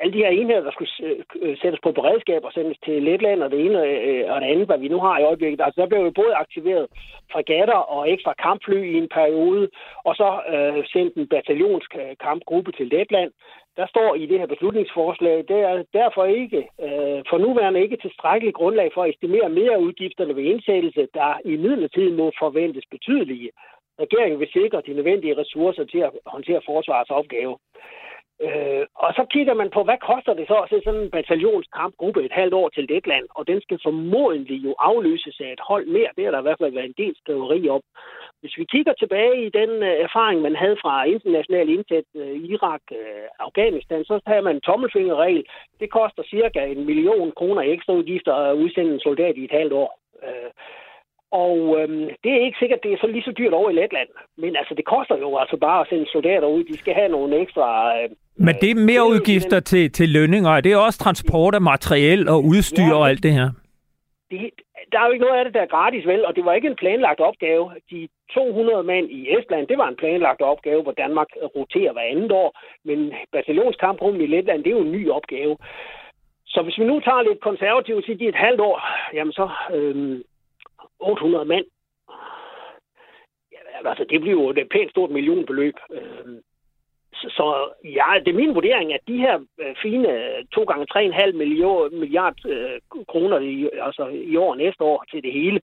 [0.00, 0.90] alle de her enheder, der skulle
[1.42, 4.66] øh, sættes på beredskab og sendes til Letland og det ene øh, og det andet,
[4.66, 5.60] hvad vi nu har i øjeblikket.
[5.60, 6.86] Altså, der blev jo både aktiveret
[7.32, 9.68] fregatter og ekstra kampfly i en periode,
[10.04, 13.30] og så øh, sendt en bataljonskampgruppe til Letland.
[13.76, 18.56] Der står i det her beslutningsforslag, det er derfor ikke øh, for nuværende ikke tilstrækkeligt
[18.56, 23.50] grundlag for at estimere mere udgifterne ved indsættelse, der i midlertid må forventes betydelige.
[24.00, 27.56] Regeringen vil sikre de nødvendige ressourcer til at håndtere forsvarets opgave.
[28.44, 32.24] Øh, og så kigger man på, hvad koster det så at se sådan en bataljonskampgruppe
[32.24, 36.10] et halvt år til Letland, og den skal formodentlig jo afløses af et hold mere.
[36.16, 37.82] Det har der i hvert fald været en del skriveri om.
[38.40, 42.84] Hvis vi kigger tilbage i den uh, erfaring, man havde fra international indsats uh, Irak,
[42.90, 45.44] uh, Afghanistan, så tager man en tommelfingerregel.
[45.80, 49.72] Det koster cirka en million kroner ekstra udgifter at udsende en soldat i et halvt
[49.72, 49.90] år.
[51.44, 54.08] Og øhm, det er ikke sikkert, det er så lige så dyrt over i Letland.
[54.42, 56.64] Men altså, det koster jo altså bare at sende soldater ud.
[56.64, 57.66] De skal have nogle ekstra...
[57.98, 62.28] Øh, Men det er mere udgifter til, til lønninger, det er også transport af materiel
[62.28, 63.48] og udstyr ja, og alt det her.
[64.30, 64.50] Det,
[64.92, 66.26] der er jo ikke noget af det, der er gratis, vel?
[66.26, 67.72] Og det var ikke en planlagt opgave.
[67.90, 72.32] De 200 mand i Estland, det var en planlagt opgave, hvor Danmark roterer hver andet
[72.32, 72.58] år.
[72.84, 75.56] Men bataljonskamprummet i Letland, det er jo en ny opgave.
[76.46, 78.80] Så hvis vi nu tager lidt konservativt og siger, de er et halvt år,
[79.14, 79.50] jamen så...
[79.74, 80.22] Øhm,
[81.00, 81.64] 800 mand.
[83.52, 85.74] Ja, altså, det bliver jo et pænt stort millionbeløb.
[85.90, 86.40] Øhm,
[87.20, 87.46] så, så
[87.84, 91.90] ja, det er min vurdering, at de her øh, fine øh, 2 gange 3,5 milliard,
[91.90, 92.80] milliard øh,
[93.12, 95.60] kroner i, altså i år og næste år til det hele,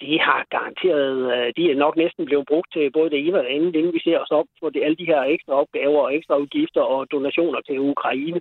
[0.00, 3.44] de har garanteret, øh, de er nok næsten blevet brugt til både det ene og
[3.44, 6.14] det andet, inden vi ser os op for det, alle de her ekstra opgaver og
[6.14, 8.40] ekstra udgifter og donationer til Ukraine.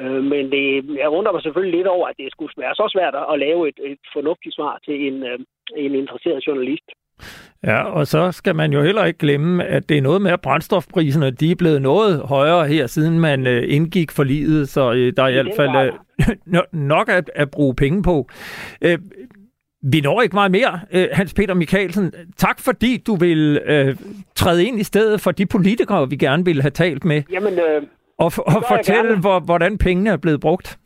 [0.00, 0.66] Øh, men det,
[1.02, 3.78] jeg undrer mig selvfølgelig lidt over, at det skulle være så svært at lave et,
[3.84, 5.38] et fornuftigt svar til en, øh,
[5.76, 6.88] en interesseret journalist.
[7.64, 10.40] Ja, og så skal man jo heller ikke glemme, at det er noget med, at
[10.40, 15.12] brændstofpriserne de er blevet noget højere her, siden man øh, indgik for livet, så øh,
[15.16, 15.92] der er i hvert fald
[16.56, 18.28] øh, nok at, at bruge penge på.
[18.82, 18.98] Øh,
[19.82, 22.12] vi når ikke meget mere, øh, Hans Peter Mikkelsen.
[22.36, 23.96] Tak fordi du vil øh,
[24.34, 27.22] træde ind i stedet for de politikere, vi gerne ville have talt med.
[27.30, 27.82] Jamen, øh,
[28.18, 30.78] og, og fortælle, hvor, hvordan pengene er blevet brugt.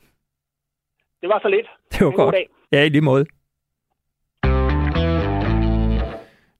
[1.20, 1.66] Det var så lidt.
[1.92, 2.34] Det var godt.
[2.72, 3.26] Ja, i lige måde.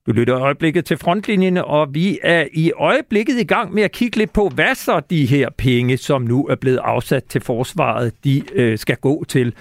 [0.06, 4.16] Du lytter øjeblikket til frontlinjen, og vi er i øjeblikket i gang med at kigge
[4.16, 8.42] lidt på, hvad så de her penge, som nu er blevet afsat til forsvaret, de
[8.52, 9.54] øh, skal gå til.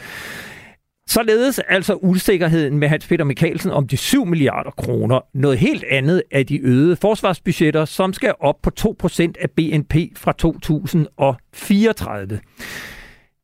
[1.08, 5.20] Således altså usikkerheden med Hans Peter Mikkelsen om de 7 milliarder kroner.
[5.34, 10.32] Noget helt andet er de øgede forsvarsbudgetter, som skal op på 2% af BNP fra
[10.32, 12.40] 2034.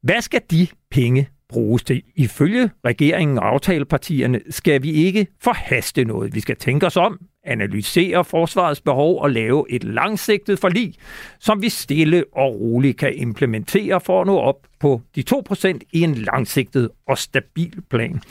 [0.03, 2.03] Hvad skal de penge bruges til.
[2.15, 6.35] Ifølge regeringen og aftalepartierne skal vi ikke forhaste noget.
[6.35, 10.93] Vi skal tænke os om, analysere forsvarets behov og lave et langsigtet forlig,
[11.39, 16.01] som vi stille og roligt kan implementere for at nå op på de 2% i
[16.01, 18.21] en langsigtet og stabil plan.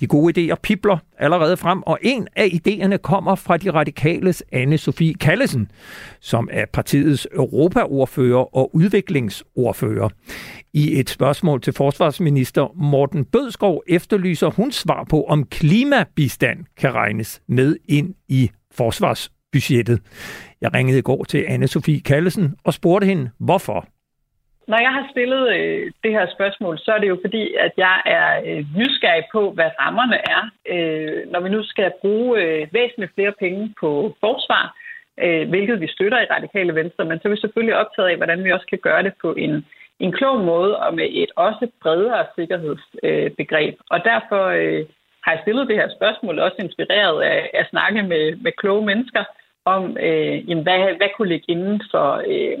[0.00, 4.78] De gode idéer pipler allerede frem, og en af idéerne kommer fra de radikales anne
[4.78, 5.70] Sofie Kallesen,
[6.20, 10.08] som er partiets europaordfører og udviklingsordfører.
[10.72, 17.40] I et spørgsmål til forsvarsminister Morten Bødskov efterlyser hun svar på, om klimabistand kan regnes
[17.48, 20.00] med ind i forsvarsbudgettet.
[20.60, 23.88] Jeg ringede i går til anne Sofie Kallesen og spurgte hende, hvorfor.
[24.70, 28.02] Når jeg har stillet øh, det her spørgsmål, så er det jo fordi, at jeg
[28.06, 33.14] er øh, nysgerrig på, hvad rammerne er, øh, når vi nu skal bruge øh, væsentligt
[33.14, 34.76] flere penge på forsvar,
[35.24, 38.44] øh, hvilket vi støtter i Radikale Venstre, men så er vi selvfølgelig optaget af, hvordan
[38.44, 39.66] vi også kan gøre det på en,
[40.00, 43.74] en klog måde og med et også bredere sikkerhedsbegreb.
[43.74, 44.84] Øh, og derfor øh,
[45.24, 49.24] har jeg stillet det her spørgsmål, også inspireret af at snakke med, med kloge mennesker,
[49.64, 52.22] om øh, jamen, hvad, hvad kunne ligge inden for...
[52.26, 52.58] Øh,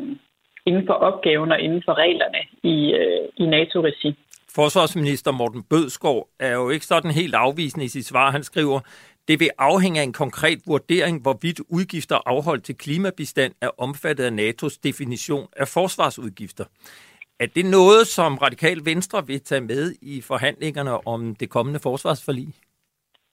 [0.66, 4.14] inden for opgaven og inden for reglerne i, øh, i NATO-regi.
[4.54, 8.30] Forsvarsminister Morten Bødskov er jo ikke sådan helt afvisende i sit svar.
[8.30, 8.80] Han skriver,
[9.28, 14.30] det vil afhænge af en konkret vurdering, hvorvidt udgifter afholdt til klimabistand er omfattet af
[14.30, 16.64] NATO's definition af forsvarsudgifter.
[17.40, 22.48] Er det noget, som Radikal Venstre vil tage med i forhandlingerne om det kommende forsvarsforlig?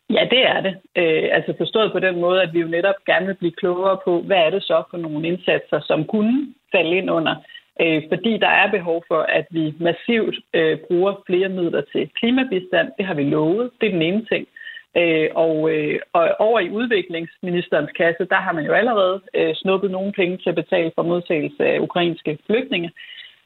[0.10, 0.76] Ja, det er det.
[0.96, 4.22] Øh, altså forstået på den måde, at vi jo netop gerne vil blive klogere på,
[4.22, 7.36] hvad er det så for nogle indsatser, som kunne falde ind under.
[7.82, 12.88] Øh, fordi der er behov for, at vi massivt øh, bruger flere midler til klimabistand.
[12.98, 13.72] Det har vi lovet.
[13.82, 14.48] Det er den ene ting.
[14.98, 19.92] Øh, og, øh, og over i udviklingsministerens kasse, der har man jo allerede øh, snuppet
[19.92, 22.92] nogle penge til at betale for modtagelse af ukrainske flygtninge.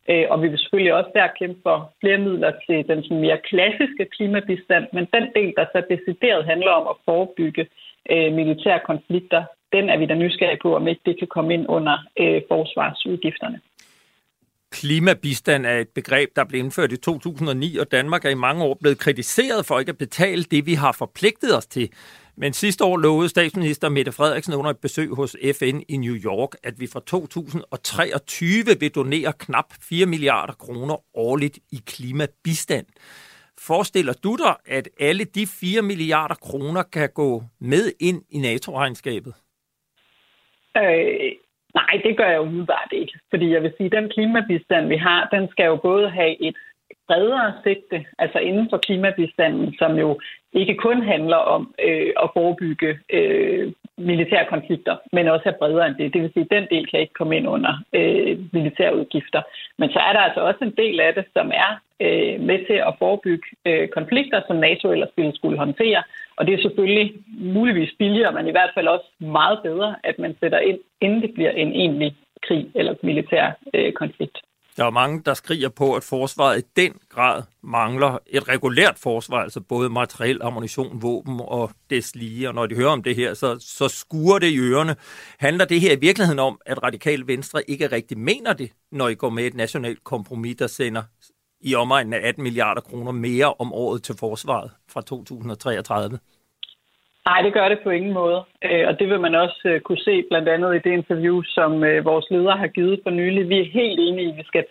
[0.09, 3.37] Øh, og vi vil selvfølgelig også der kæmpe for flere midler til den sådan mere
[3.49, 7.67] klassiske klimabistand, men den del, der så decideret handler om at forebygge øh,
[8.11, 11.65] Øh, militære konflikter, den er vi da nysgerrige på, om ikke det kan komme ind
[11.69, 13.59] under øh, forsvarsudgifterne.
[14.71, 18.77] Klimabistand er et begreb, der blev indført i 2009, og Danmark er i mange år
[18.81, 21.89] blevet kritiseret for ikke at betale det, vi har forpligtet os til.
[22.35, 26.49] Men sidste år lovede statsminister Mette Frederiksen under et besøg hos FN i New York,
[26.63, 32.85] at vi fra 2023 vil donere knap 4 milliarder kroner årligt i klimabistand.
[33.67, 39.33] Forestiller du dig, at alle de 4 milliarder kroner kan gå med ind i NATO-regnskabet?
[40.77, 41.31] Øh,
[41.79, 43.13] Nej, det gør jeg umiddelbart ikke.
[43.29, 46.57] Fordi jeg vil sige, at den klimabistand, vi har, den skal jo både have et
[47.07, 50.19] bredere sigte, altså inden for klimabistanden, som jo
[50.53, 55.95] ikke kun handler om øh, at forebygge øh, militære konflikter, men også er bredere end
[55.95, 56.13] det.
[56.13, 59.41] Det vil sige, at den del kan ikke komme ind under øh, militære udgifter.
[59.77, 61.71] Men så er der altså også en del af det, som er
[62.05, 66.03] øh, med til at forebygge øh, konflikter, som NATO ellers ville skulle håndtere.
[66.37, 70.35] Og det er selvfølgelig muligvis billigere, men i hvert fald også meget bedre, at man
[70.39, 74.37] sætter ind, inden det bliver en egentlig krig eller militær øh, konflikt.
[74.77, 79.37] Der er mange, der skriger på, at forsvaret i den grad mangler et regulært forsvar,
[79.37, 82.47] altså både materiel, ammunition, våben og deslige.
[82.47, 84.95] Og når de hører om det her, så, så skuer det i ørerne.
[85.39, 89.15] Handler det her i virkeligheden om, at Radikal Venstre ikke rigtig mener det, når I
[89.15, 91.03] går med et nationalt kompromis, der sender
[91.61, 96.19] i omegnen af 18 milliarder kroner mere om året til forsvaret fra 2033?
[97.27, 98.39] Nej, det gør det på ingen måde.
[98.67, 101.83] Øh, og det vil man også øh, kunne se blandt andet i det interview, som
[101.83, 103.49] øh, vores leder har givet for nylig.
[103.49, 104.65] Vi er helt enige i, at vi skal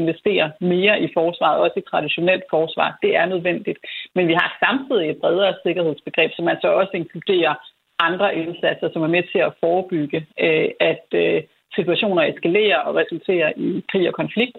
[0.00, 2.98] investere mere i forsvaret, også i traditionelt forsvar.
[3.02, 3.78] Det er nødvendigt.
[4.14, 7.54] Men vi har samtidig et bredere sikkerhedsbegreb, som altså også inkluderer
[7.98, 10.26] andre indsatser, som er med til at forebygge,
[10.80, 11.06] at
[11.74, 14.58] situationer eskalerer og resulterer i krig og konflikt.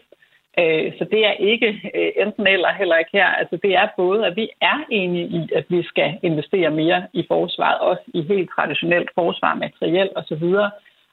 [0.59, 3.27] Øh, så det er ikke øh, enten eller heller ikke her.
[3.27, 7.25] Altså det er både, at vi er enige i, at vi skal investere mere i
[7.27, 10.43] forsvaret, også i helt traditionelt forsvar, materiel osv.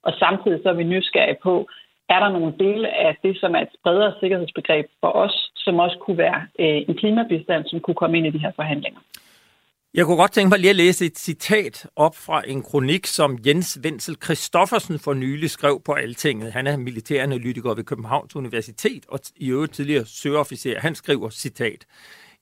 [0.02, 1.68] Og samtidig så er vi nysgerrige på,
[2.08, 5.98] er der nogle dele af det, som er et bredere sikkerhedsbegreb for os, som også
[5.98, 9.00] kunne være øh, en klimabistand, som kunne komme ind i de her forhandlinger.
[9.94, 13.38] Jeg kunne godt tænke mig lige at læse et citat op fra en kronik, som
[13.46, 16.52] Jens Wenzel Christoffersen for nylig skrev på Altinget.
[16.52, 20.80] Han er militæranalytiker ved Københavns Universitet og i øvrigt tidligere søofficer.
[20.80, 21.86] Han skriver, citat,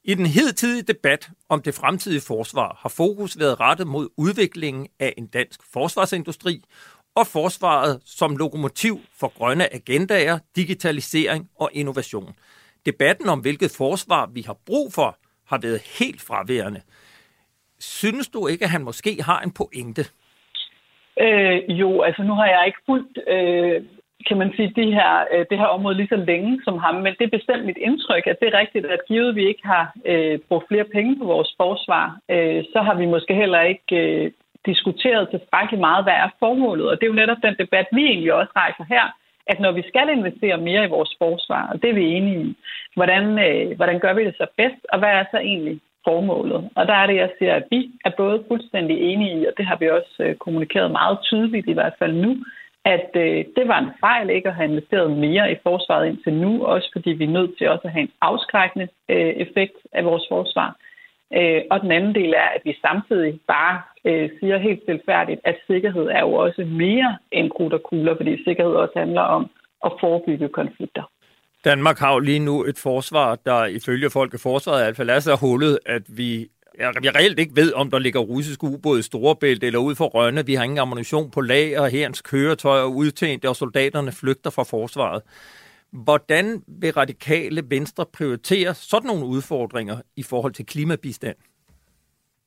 [0.04, 5.14] i den hidtidige debat om det fremtidige forsvar har fokus været rettet mod udviklingen af
[5.18, 6.62] en dansk forsvarsindustri
[7.14, 12.34] og forsvaret som lokomotiv for grønne agendaer, digitalisering og innovation.
[12.86, 16.80] Debatten om, hvilket forsvar vi har brug for, har været helt fraværende.
[17.80, 20.02] Synes du ikke, at han måske har en pointe?
[21.20, 23.82] Øh, jo, altså nu har jeg ikke fuldt, øh,
[24.28, 27.14] kan man sige, de her, øh, det her område lige så længe som ham, men
[27.18, 30.38] det er bestemt mit indtryk, at det er rigtigt, at givet vi ikke har øh,
[30.48, 34.30] brugt flere penge på vores forsvar, øh, så har vi måske heller ikke øh,
[34.66, 38.32] diskuteret tilstrækkeligt meget, hvad er formålet, og det er jo netop den debat, vi egentlig
[38.34, 39.04] også rejser her,
[39.46, 42.56] at når vi skal investere mere i vores forsvar, og det er vi enige i,
[42.94, 46.70] hvordan, øh, hvordan gør vi det så bedst, og hvad er så egentlig formålet.
[46.76, 49.66] Og der er det, jeg siger, at vi er både fuldstændig enige i, og det
[49.66, 52.36] har vi også øh, kommunikeret meget tydeligt i hvert fald nu,
[52.84, 56.64] at øh, det var en fejl ikke at have investeret mere i forsvaret indtil nu,
[56.64, 60.24] også fordi vi er nødt til også at have en afskrækkende øh, effekt af vores
[60.28, 60.76] forsvar.
[61.38, 65.56] Øh, og den anden del er, at vi samtidig bare øh, siger helt tilfærdigt, at
[65.66, 69.50] sikkerhed er jo også mere end krudt og kugler, fordi sikkerhed også handler om
[69.84, 71.02] at forebygge konflikter.
[71.64, 75.10] Danmark har jo lige nu et forsvar, der ifølge folk af forsvaret i hvert fald
[75.10, 79.02] er så hullet, at vi jeg reelt ikke ved, om der ligger russiske ubåde i
[79.02, 80.46] Storebælt eller ud for Rønne.
[80.46, 85.22] Vi har ingen ammunition på lager, herrens køretøjer udtændt, og soldaterne flygter fra forsvaret.
[85.92, 86.46] Hvordan
[86.80, 91.36] vil radikale venstre prioritere sådan nogle udfordringer i forhold til klimabistand?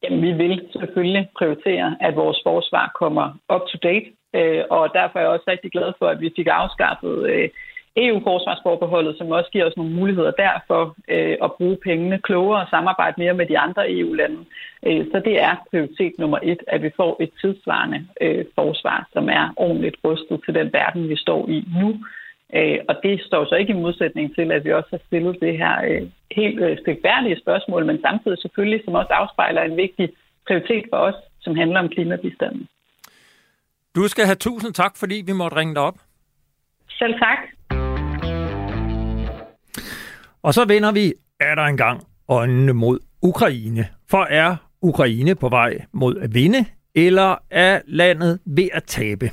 [0.03, 5.19] Jamen, vi vil selvfølgelig prioritere, at vores forsvar kommer up to date, øh, og derfor
[5.19, 7.49] er jeg også rigtig glad for, at vi fik afskaffet øh,
[7.95, 13.15] EU-forsvarsforbeholdet, som også giver os nogle muligheder derfor øh, at bruge pengene klogere og samarbejde
[13.17, 14.39] mere med de andre EU-lande.
[14.87, 19.29] Øh, så det er prioritet nummer et, at vi får et tidsvarende øh, forsvar, som
[19.29, 21.89] er ordentligt rustet til den verden, vi står i nu.
[22.55, 25.57] Øh, og det står så ikke i modsætning til, at vi også har stillet det
[25.57, 26.01] her øh,
[26.31, 30.09] helt øh, stikværdige spørgsmål, men samtidig selvfølgelig, som også afspejler en vigtig
[30.47, 32.67] prioritet for os, som handler om klimabistanden.
[33.95, 35.97] Du skal have tusind tak, fordi vi måtte ringe dig op.
[36.89, 37.39] Selv tak.
[40.43, 43.87] Og så vender vi er der engang øjnene mod Ukraine.
[44.09, 49.31] For er Ukraine på vej mod at vinde, eller er landet ved at tabe?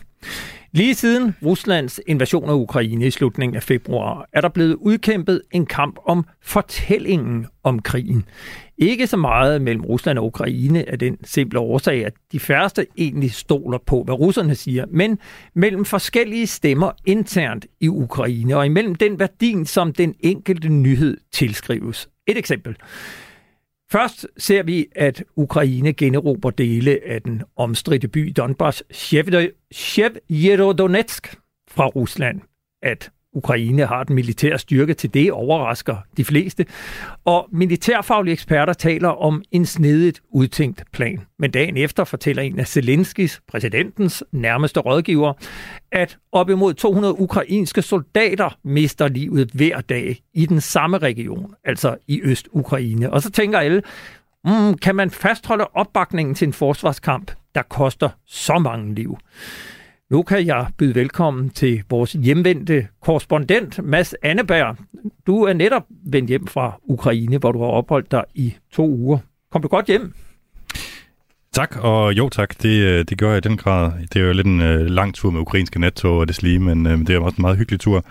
[0.73, 5.67] Lige siden Ruslands invasion af Ukraine i slutningen af februar, er der blevet udkæmpet en
[5.67, 8.25] kamp om fortællingen om krigen.
[8.79, 13.33] Ikke så meget mellem Rusland og Ukraine af den simple årsag, at de færreste egentlig
[13.33, 15.19] stoler på, hvad russerne siger, men
[15.55, 22.09] mellem forskellige stemmer internt i Ukraine, og imellem den værdi, som den enkelte nyhed tilskrives.
[22.27, 22.77] Et eksempel.
[23.93, 28.84] Først ser vi, at Ukraine generober dele af den omstridte by Donbass,
[29.72, 31.36] Sjevjerodonetsk,
[31.70, 32.41] fra Rusland.
[32.82, 36.66] At Ukraine har den militære styrke til det, overrasker de fleste.
[37.24, 41.20] Og militærfaglige eksperter taler om en snedigt udtænkt plan.
[41.39, 45.33] Men dagen efter fortæller en af Zelenskis, præsidentens nærmeste rådgiver,
[45.93, 51.97] at op imod 200 ukrainske soldater mister livet hver dag i den samme region, altså
[52.09, 53.12] i Øst-Ukraine.
[53.12, 53.83] Og så tænker alle,
[54.45, 59.18] mm, kan man fastholde opbakningen til en forsvarskamp, der koster så mange liv?
[60.11, 64.77] Nu kan jeg byde velkommen til vores hjemvendte korrespondent, Mads Anneberg.
[65.27, 69.19] Du er netop vendt hjem fra Ukraine, hvor du har opholdt dig i to uger.
[69.53, 70.15] Kom du godt hjem?
[71.53, 73.93] Tak, og jo tak, det, øh, det gør jeg i den grad.
[74.13, 76.87] Det er jo lidt en øh, lang tur med ukrainske nattog og det slige, men
[76.87, 78.05] øh, det er også en meget hyggelig tur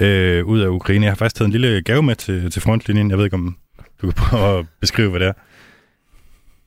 [0.00, 1.04] øh, ud af Ukraine.
[1.04, 3.10] Jeg har faktisk taget en lille gave med til, til frontlinjen.
[3.10, 3.56] Jeg ved ikke, om
[4.02, 5.32] du kan prøve at beskrive, hvad det er.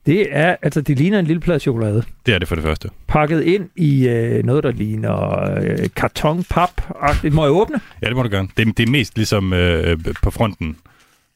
[0.06, 2.02] Det er, altså det ligner en lille plade chokolade.
[2.26, 2.88] Det er det for det første.
[3.08, 6.70] Pakket ind i øh, noget, der ligner øh, karton, pap.
[7.22, 7.80] Det må jeg åbne?
[8.02, 8.48] Ja, det må du gerne.
[8.56, 10.76] Det, det er mest ligesom øh, på fronten,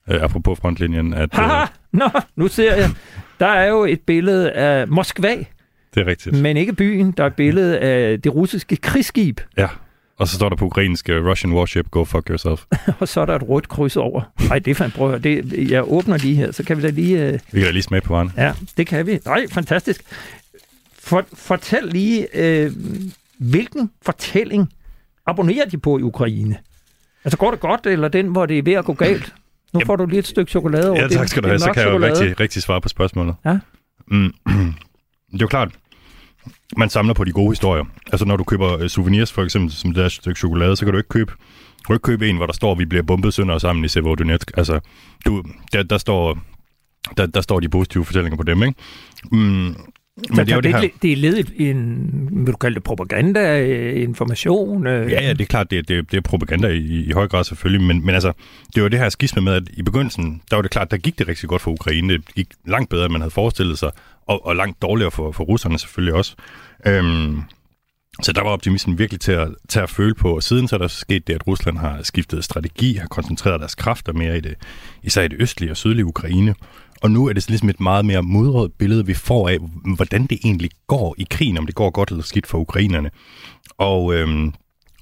[0.08, 1.14] øh, apropos frontlinjen.
[1.14, 2.90] At, Haha, øh, nå, nu ser jeg.
[3.40, 5.36] Der er jo et billede af Moskva.
[5.94, 6.42] Det er rigtigt.
[6.42, 7.12] Men ikke byen.
[7.12, 9.40] Der er et billede af det russiske krigsskib.
[9.56, 9.68] Ja,
[10.18, 12.64] og så står der på ukrainsk, Russian warship, go fuck yourself.
[13.00, 14.22] og så er der et rødt kryds over.
[14.48, 17.28] Nej, det er fandt, prøv det, Jeg åbner lige her, så kan vi da lige...
[17.28, 17.32] Uh...
[17.52, 18.32] Vi kan da lige smage på varen.
[18.36, 19.18] Ja, det kan vi.
[19.24, 20.02] Nej, fantastisk.
[20.98, 22.26] For, fortæl lige,
[22.66, 22.72] uh,
[23.38, 24.72] hvilken fortælling
[25.26, 26.56] abonnerer de på i Ukraine?
[27.24, 29.34] Altså går det godt, eller den, hvor det er ved at gå galt?
[29.72, 31.00] Nu får du lige et stykke chokolade over.
[31.00, 31.58] Ja, tak skal du have.
[31.58, 33.34] Så kan jeg jo rigtig, rigtig svare på spørgsmålet.
[33.44, 33.58] Ja.
[34.06, 34.34] Mm.
[35.32, 35.68] Det er jo klart,
[36.76, 37.84] man samler på de gode historier.
[38.12, 40.92] Altså når du køber øh, souvenirs, for eksempel som det der stykke chokolade, så kan
[40.92, 41.32] du ikke købe
[41.78, 44.50] du kan ikke købe en, hvor der står, vi bliver bombet sønder sammen i Severodonetsk.
[44.56, 44.80] Altså,
[45.26, 45.42] du,
[45.72, 46.38] der, der, står,
[47.16, 48.74] der, der står de positive fortællinger på dem, ikke?
[49.32, 49.74] Mm,
[50.16, 50.88] men så det, er jo det, her...
[51.02, 54.86] det er ledet i en, vil du kalde det propaganda, øh, information?
[54.86, 55.10] Øh...
[55.10, 57.86] Ja, ja, det er klart, det, det, det er propaganda i, i høj grad selvfølgelig,
[57.86, 58.32] men, men altså,
[58.74, 61.18] det var det her skisme med, at i begyndelsen, der var det klart, der gik
[61.18, 62.12] det rigtig godt for Ukraine.
[62.12, 63.90] Det gik langt bedre, end man havde forestillet sig,
[64.28, 66.34] og, og langt dårligere for, for russerne selvfølgelig også.
[66.86, 67.42] Øhm,
[68.22, 70.34] så der var optimismen virkelig til at, til at føle på.
[70.34, 73.74] Og siden så er der sket det, at Rusland har skiftet strategi, har koncentreret deres
[73.74, 74.54] kræfter mere i det,
[75.02, 76.54] især i det østlige og sydlige Ukraine.
[77.02, 79.58] Og nu er det ligesom et meget mere modrødt billede, vi får af,
[79.96, 83.10] hvordan det egentlig går i krigen, om det går godt eller skidt for ukrainerne.
[83.78, 84.54] Og, øhm,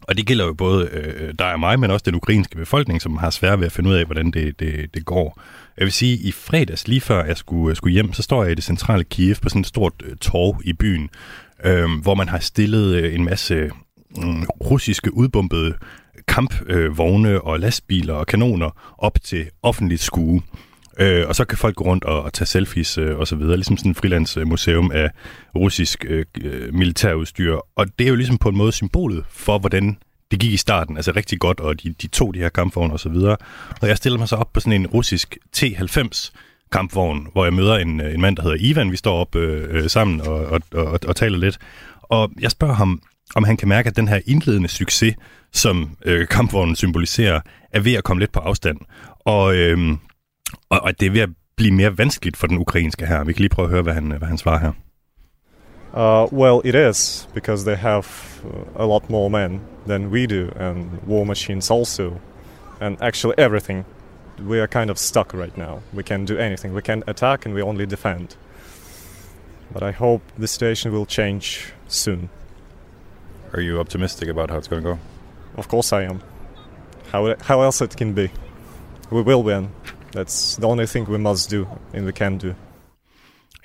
[0.09, 3.17] og det gælder jo både øh, dig og mig, men også den ukrainske befolkning, som
[3.17, 5.41] har svært ved at finde ud af, hvordan det, det, det går.
[5.79, 8.55] Jeg vil sige, i fredags, lige før jeg skulle, skulle hjem, så står jeg i
[8.55, 11.11] det centrale Kiev på sådan et stort øh, torv i byen,
[11.65, 13.71] øh, hvor man har stillet øh, en masse øh,
[14.71, 15.75] russiske udbombede
[16.29, 20.43] kampvogne øh, og lastbiler og kanoner op til offentligt skue.
[20.99, 23.57] Øh, og så kan folk gå rundt og, og tage selfies øh, og så videre,
[23.57, 25.11] ligesom sådan et frilandsmuseum af
[25.57, 27.57] russisk øh, øh, militærudstyr.
[27.77, 29.99] Og det er jo ligesom på en måde symbolet for, hvordan
[30.31, 33.01] det gik i starten, altså rigtig godt, og de, de tog de her kampvogne og
[33.01, 33.37] så videre.
[33.83, 36.33] Og jeg stiller mig så op på sådan en russisk T-90
[36.73, 38.93] kampvogn, hvor jeg møder en, øh, en mand, der hedder Ivan.
[38.93, 41.59] Vi står op øh, øh, sammen og, og, og, og taler lidt.
[42.03, 43.03] Og jeg spørger ham,
[43.35, 45.15] om han kan mærke, at den her indledende succes,
[45.53, 47.41] som øh, kampvognen symboliserer,
[47.73, 48.79] er ved at komme lidt på afstand.
[49.25, 49.97] Og, øh,
[50.71, 53.25] og, og det er ved at blive mere vanskeligt for den ukrainske her.
[53.25, 54.73] Vi kan lige prøve at høre, hvad han, hvad han svarer her.
[55.93, 58.05] Uh, well, it is because they have
[58.45, 62.21] uh, a lot more men than we do, and war machines also,
[62.81, 63.85] and actually everything.
[64.49, 65.81] We are kind of stuck right now.
[65.95, 66.75] We can't do anything.
[66.75, 68.37] We can attack and we only defend.
[69.73, 72.29] But I hope the situation will change soon.
[73.55, 74.99] Are you optimistic about how it's going to go?
[75.57, 76.21] Of course I am.
[77.13, 78.31] How, how else it can be?
[79.11, 79.71] We will win.
[80.17, 82.53] That's the only thing we must do and we can do.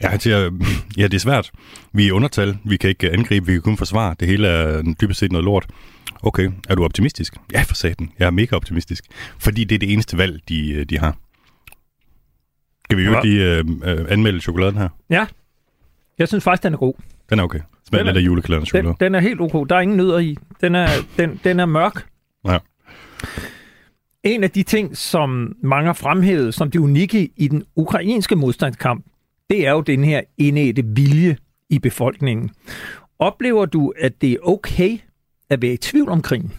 [0.01, 0.37] Ja, siger,
[0.97, 1.51] ja, det er svært.
[1.93, 2.57] Vi er undertal.
[2.63, 4.15] Vi kan ikke angribe, vi kan kun forsvare.
[4.19, 5.65] Det hele er dybest set noget lort.
[6.23, 7.35] Okay, er du optimistisk?
[7.53, 8.11] Ja, for satan.
[8.19, 9.03] Jeg er mega optimistisk.
[9.39, 11.17] Fordi det er det eneste valg, de, de har.
[12.85, 13.21] Skal vi jo ja.
[13.23, 14.89] lige øh, øh, anmelde chokoladen her?
[15.09, 15.25] Ja.
[16.19, 16.93] Jeg synes faktisk, den er god.
[17.29, 17.59] Den er okay.
[17.87, 18.87] Smag lidt af juleklæderne chokolade.
[18.87, 19.59] Den, den er helt okay.
[19.69, 20.37] Der er ingen nødder i.
[20.61, 20.87] Den er,
[21.17, 22.05] den, den er mørk.
[22.47, 22.57] Ja.
[24.23, 29.05] En af de ting, som mange har fremhævet som det unikke i den ukrainske modstandskamp,
[29.49, 31.37] det er jo den her indædte vilje
[31.69, 32.49] i befolkningen.
[33.19, 34.97] Oplever du, at det er okay
[35.49, 36.53] at være i tvivl om krigen?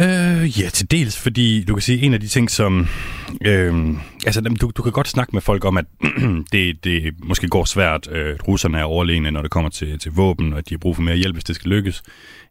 [0.00, 2.86] Øh, ja, til dels, fordi du kan sige, en af de ting, som...
[3.44, 3.94] Øh,
[4.26, 5.84] altså, du, du kan godt snakke med folk om, at
[6.52, 10.12] det, det måske går svært, øh, at russerne er overlegne, når det kommer til, til
[10.12, 12.02] våben, og at de har brug for mere hjælp, hvis det skal lykkes.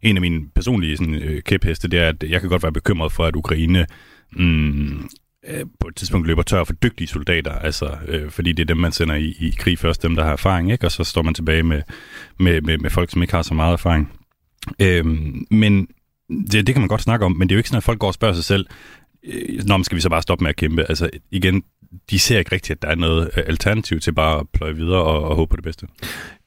[0.02, 3.12] En af mine personlige sådan, øh, kæpheste, det er, at jeg kan godt være bekymret
[3.12, 3.86] for, at Ukraine
[4.32, 5.08] mm,
[5.48, 8.76] øh, på et tidspunkt løber tør for dygtige soldater, altså, øh, fordi det er dem,
[8.76, 10.86] man sender i, i krig først, dem, der har erfaring, ikke?
[10.86, 11.82] og så står man tilbage med,
[12.38, 14.12] med, med, med folk, som ikke har så meget erfaring.
[14.80, 15.06] Øh,
[15.50, 15.88] men
[16.28, 17.98] det, det kan man godt snakke om, men det er jo ikke sådan, at folk
[17.98, 18.66] går og spørger sig selv,
[19.24, 20.84] øh, Nå, skal vi så bare stoppe med at kæmpe?
[20.88, 21.62] Altså igen,
[22.10, 25.02] de ser ikke rigtigt, at der er noget øh, alternativ til bare at pløje videre
[25.02, 25.86] og, og håbe på det bedste.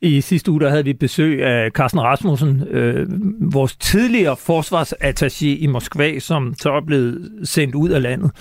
[0.01, 3.07] I sidste uge der havde vi besøg af Carsten Rasmussen, øh,
[3.53, 8.31] vores tidligere forsvarsattaché i Moskva, som så er blevet sendt ud af landet.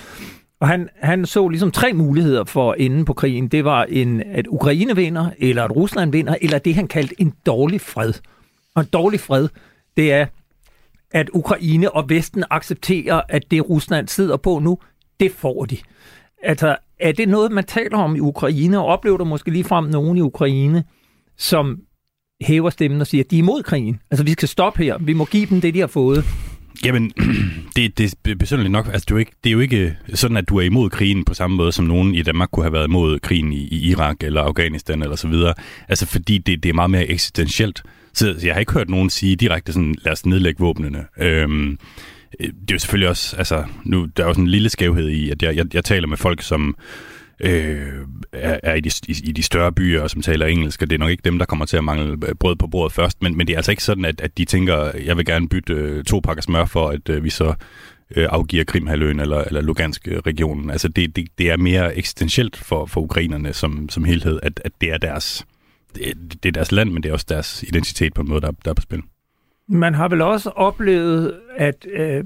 [0.59, 3.47] Og han, han så ligesom tre muligheder for enden på krigen.
[3.47, 7.33] Det var, en, at Ukraine vinder, eller at Rusland vinder, eller det han kaldte en
[7.45, 8.13] dårlig fred.
[8.75, 9.47] Og en dårlig fred,
[9.97, 10.25] det er,
[11.11, 14.77] at Ukraine og Vesten accepterer, at det Rusland sidder på nu,
[15.19, 15.77] det får de.
[16.43, 19.85] Altså, er det noget, man taler om i Ukraine, og oplever du måske lige frem
[19.85, 20.83] nogen i Ukraine,
[21.37, 21.79] som
[22.41, 23.99] hæver stemmen og siger, at de er imod krigen?
[24.11, 24.97] Altså, vi skal stoppe her.
[24.97, 26.25] Vi må give dem det, de har fået.
[26.85, 27.11] Jamen,
[27.75, 28.87] det, det er besynderligt nok.
[28.93, 31.25] Altså, det, er jo ikke, det er jo ikke sådan, at du er imod krigen
[31.25, 34.23] på samme måde, som nogen i Danmark kunne have været imod krigen i, i Irak
[34.23, 35.53] eller Afghanistan eller så videre.
[35.87, 37.83] Altså, fordi det, det er meget mere eksistentielt.
[38.13, 41.05] Så jeg har ikke hørt nogen sige direkte sådan, lad os nedlægge våbnene.
[41.17, 41.79] Øhm,
[42.39, 45.09] Øh, det er jo selvfølgelig også, altså, nu, der er jo sådan en lille skævhed
[45.09, 46.75] i, at jeg, jeg, jeg taler med folk, som
[47.39, 47.91] øh,
[48.33, 50.95] er, er i, de, i, i de større byer, og som taler engelsk, og det
[50.95, 53.37] er nok ikke dem, der kommer til at mangle øh, brød på bordet først, men,
[53.37, 56.03] men det er altså ikke sådan, at, at de tænker, jeg vil gerne bytte øh,
[56.03, 57.53] to pakker smør for, at øh, vi så
[58.15, 60.65] øh, afgiver Krimhaløen eller, eller Lugansk-regionen.
[60.65, 64.61] Øh, altså det, det, det er mere eksistentielt for, for ukrainerne som, som helhed, at,
[64.65, 65.45] at det er deres
[65.95, 68.51] det, det er deres land, men det er også deres identitet på en måde, der,
[68.65, 69.01] der er på spil.
[69.67, 72.23] Man har vel også oplevet, at øh,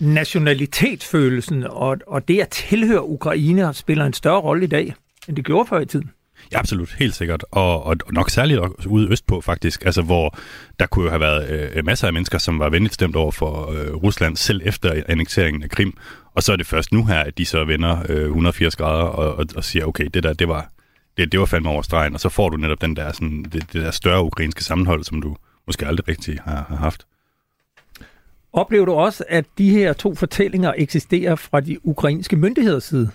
[0.00, 4.94] nationalitetsfølelsen og, og det at tilhøre Ukraine spiller en større rolle i dag,
[5.28, 6.10] end det gjorde før i tiden.
[6.52, 6.94] Ja, absolut.
[6.98, 7.44] Helt sikkert.
[7.50, 10.38] Og, og nok særligt ude østpå faktisk, altså hvor
[10.78, 13.70] der kunne jo have været øh, masser af mennesker, som var venligt stemt over for
[13.70, 15.96] øh, Rusland, selv efter annekteringen af Krim.
[16.34, 19.34] Og så er det først nu her, at de så vender øh, 180 grader og,
[19.34, 20.68] og, og siger, okay, det der, det var,
[21.16, 22.14] det, det var fandme over stregen.
[22.14, 25.22] Og så får du netop den der, sådan, det, det der større ukrainske sammenhold, som
[25.22, 27.06] du måske aldrig rigtig har, har haft.
[28.56, 33.10] Oplever du også, at de her to fortællinger eksisterer fra de ukrainske myndigheders side?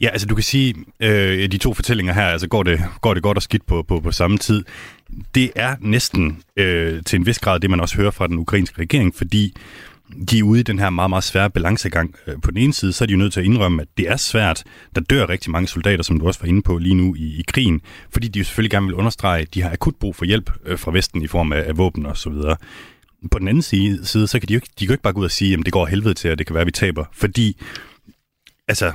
[0.00, 3.22] Ja, altså du kan sige, øh, de to fortællinger her, altså går det, går det
[3.22, 4.64] godt og skidt på, på, på samme tid.
[5.34, 8.80] Det er næsten øh, til en vis grad det, man også hører fra den ukrainske
[8.80, 9.56] regering, fordi
[10.30, 12.14] de er ude i den her meget, meget svære balancegang.
[12.26, 14.08] Øh, på den ene side, så er de jo nødt til at indrømme, at det
[14.08, 14.64] er svært.
[14.94, 17.44] Der dør rigtig mange soldater, som du også var inde på lige nu i, i
[17.48, 17.80] krigen,
[18.10, 20.78] fordi de jo selvfølgelig gerne vil understrege, at de har akut brug for hjælp øh,
[20.78, 22.56] fra Vesten i form af, af våben og så videre.
[23.30, 25.20] På den anden side, så kan de jo ikke, de kan jo ikke bare gå
[25.20, 27.04] ud og sige, at det går helvede til, at det kan være, at vi taber.
[27.12, 27.56] Fordi,
[28.68, 28.92] altså,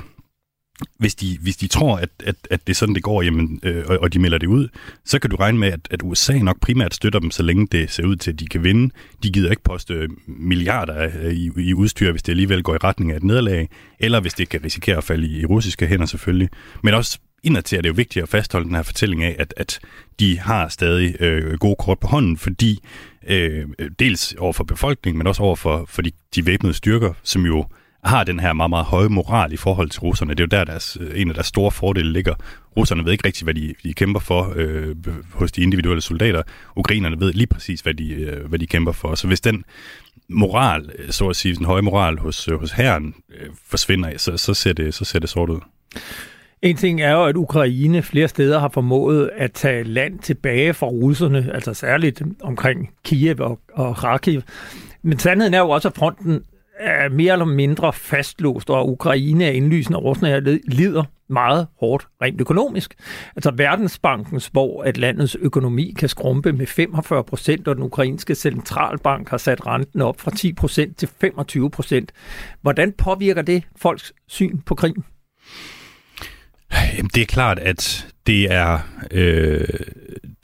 [0.98, 3.84] hvis de, hvis de tror, at, at, at det er sådan, det går, jamen, øh,
[3.88, 4.68] og, og de melder det ud,
[5.04, 7.90] så kan du regne med, at, at USA nok primært støtter dem, så længe det
[7.90, 8.94] ser ud til, at de kan vinde.
[9.22, 13.16] De gider ikke poste milliarder i, i udstyr, hvis det alligevel går i retning af
[13.16, 13.68] et nederlag,
[13.98, 16.48] eller hvis det kan risikere at falde i, i russiske hænder selvfølgelig.
[16.82, 19.80] Men også indadtil er det jo vigtigt at fastholde den her fortælling af, at, at
[20.20, 22.78] de har stadig øh, gode kort på hånden, fordi
[23.26, 23.66] øh,
[23.98, 27.66] dels over for befolkningen, men også over for, for de, de væbnede styrker, som jo
[28.04, 30.34] har den her meget, meget høje moral i forhold til russerne.
[30.34, 32.34] Det er jo der, deres, øh, en af deres store fordele ligger.
[32.76, 34.96] Russerne ved ikke rigtigt, hvad de, de kæmper for øh,
[35.32, 36.42] hos de individuelle soldater.
[36.76, 39.14] Ukrainerne ved lige præcis, hvad de, øh, hvad de kæmper for.
[39.14, 39.64] Så hvis den
[40.28, 44.36] moral, øh, så at sige, den høje moral hos, øh, hos herren øh, forsvinder, så,
[44.36, 45.60] så, ser det, så ser det sort ud.
[46.62, 50.86] En ting er jo, at Ukraine flere steder har formået at tage land tilbage fra
[50.86, 54.42] russerne, altså særligt omkring Kiev og, og Kharkiv.
[55.02, 56.42] Men sandheden er jo også, at fronten
[56.78, 62.94] er mere eller mindre fastlåst, og Ukraine er indlysende årsager lider meget hårdt rent økonomisk.
[63.36, 69.28] Altså Verdensbankens, hvor at landets økonomi kan skrumpe med 45 procent, og den ukrainske centralbank
[69.28, 72.12] har sat renten op fra 10 procent til 25 procent.
[72.62, 75.04] Hvordan påvirker det folks syn på krigen?
[76.96, 78.78] Jamen, det er klart, at det er,
[79.10, 79.68] øh,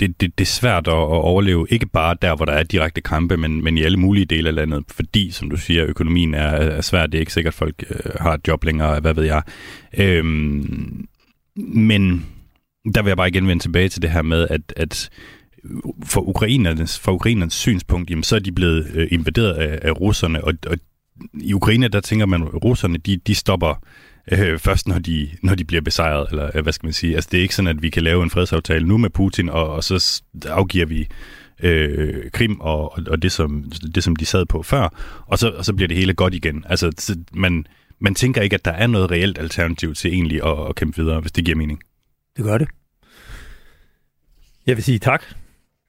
[0.01, 3.01] det, det, det er svært at, at overleve, ikke bare der, hvor der er direkte
[3.01, 6.47] kampe, men, men i alle mulige dele af landet, fordi, som du siger, økonomien er,
[6.51, 7.07] er svær.
[7.07, 9.43] Det er ikke sikkert, at folk øh, har et job længere, hvad ved jeg.
[9.99, 11.07] Øhm,
[11.57, 12.27] men
[12.95, 15.11] der vil jeg bare igen vende tilbage til det her med, at, at
[16.05, 20.45] for ukrainernes, for ukrainernes synspunkt, jamen, så er de blevet øh, invaderet af, af russerne,
[20.45, 20.79] og, og
[21.35, 25.29] i Ukraine, der tænker man, at russerne, de, de stopper øh, øh, først når de,
[25.43, 27.15] når de bliver besejret, eller øh, hvad skal man sige.
[27.15, 29.69] Altså det er ikke sådan, at vi kan lave en fredsaftale nu med Putin, og,
[29.69, 31.09] og så afgiver vi
[31.63, 34.89] øh, Krim og, og det, som, det, som de sad på før,
[35.27, 36.65] og så, og så bliver det hele godt igen.
[36.69, 37.67] Altså man,
[37.99, 41.21] man tænker ikke, at der er noget reelt alternativ til egentlig at, at kæmpe videre,
[41.21, 41.83] hvis det giver mening.
[42.37, 42.69] Det gør det.
[44.67, 45.25] Jeg vil sige tak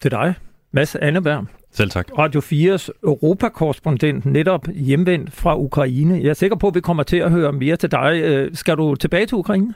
[0.02, 0.34] til dig,
[0.72, 1.61] Mads Anneberg.
[1.74, 2.08] Selv tak.
[2.18, 6.20] Radio 4's europakorrespondent, netop hjemvendt fra Ukraine.
[6.22, 8.22] Jeg er sikker på, at vi kommer til at høre mere til dig.
[8.24, 9.74] Øh, skal du tilbage til Ukraine?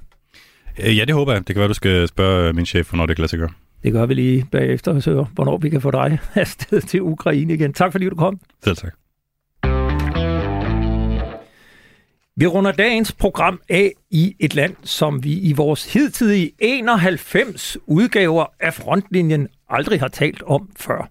[0.84, 1.48] Øh, ja, det håber jeg.
[1.48, 3.50] Det kan være, du skal spørge min chef, hvornår det kan lade sig gøre.
[3.84, 7.74] Det gør vi lige bagefter, så hvornår vi kan få dig afsted til Ukraine igen.
[7.74, 8.40] Tak fordi du kom.
[8.64, 8.94] Selv tak.
[12.38, 18.46] Vi runder dagens program af i et land, som vi i vores hidtidige 91 udgaver
[18.60, 21.10] af Frontlinjen aldrig har talt om før.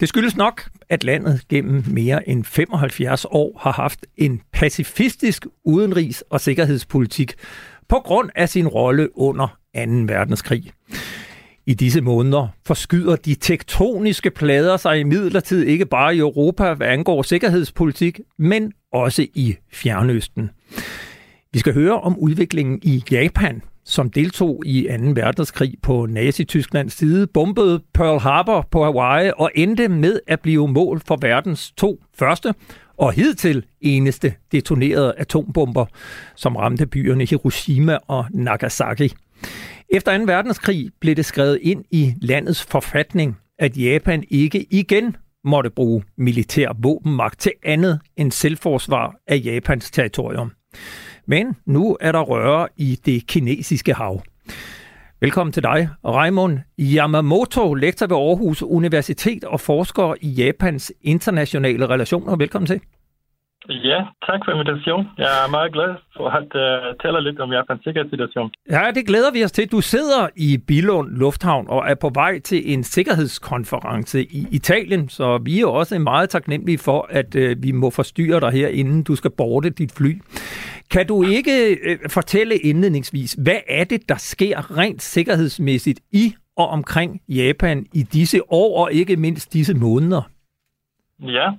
[0.00, 6.22] Det skyldes nok, at landet gennem mere end 75 år har haft en pacifistisk udenrigs-
[6.30, 7.34] og sikkerhedspolitik
[7.88, 9.80] på grund af sin rolle under 2.
[10.14, 10.70] verdenskrig.
[11.66, 16.86] I disse måneder forskyder de tektoniske plader sig i midlertid ikke bare i Europa, hvad
[16.86, 20.50] angår sikkerhedspolitik, men også i Fjernøsten.
[21.52, 25.04] Vi skal høre om udviklingen i Japan, som deltog i 2.
[25.14, 31.00] verdenskrig på Nazi-Tysklands side, bombede Pearl Harbor på Hawaii og endte med at blive mål
[31.06, 32.54] for verdens to første
[32.96, 35.86] og hidtil eneste detonerede atombomber,
[36.36, 39.12] som ramte byerne Hiroshima og Nagasaki.
[39.88, 40.24] Efter 2.
[40.24, 46.72] verdenskrig blev det skrevet ind i landets forfatning, at Japan ikke igen måtte bruge militær
[46.78, 50.52] våbenmagt til andet end selvforsvar af Japans territorium.
[51.30, 54.22] Men nu er der røre i det kinesiske hav.
[55.20, 62.36] Velkommen til dig, Raimund Yamamoto, lektor ved Aarhus Universitet og forsker i Japans internationale relationer.
[62.36, 62.80] Velkommen til.
[63.68, 65.06] Ja, tak for invitationen.
[65.18, 68.50] Jeg er meget glad for at uh, tale lidt om Japans sikkerhedssituation.
[68.70, 69.72] Ja, det glæder vi os til.
[69.72, 75.38] Du sidder i Billund Lufthavn og er på vej til en sikkerhedskonference i Italien, så
[75.38, 79.14] vi er også meget taknemmelige for, at uh, vi må forstyrre dig her, inden du
[79.14, 80.20] skal borte dit fly.
[80.90, 86.68] Kan du ikke uh, fortælle indledningsvis, hvad er det, der sker rent sikkerhedsmæssigt i og
[86.68, 90.22] omkring Japan i disse år og ikke mindst disse måneder?
[91.20, 91.52] Ja,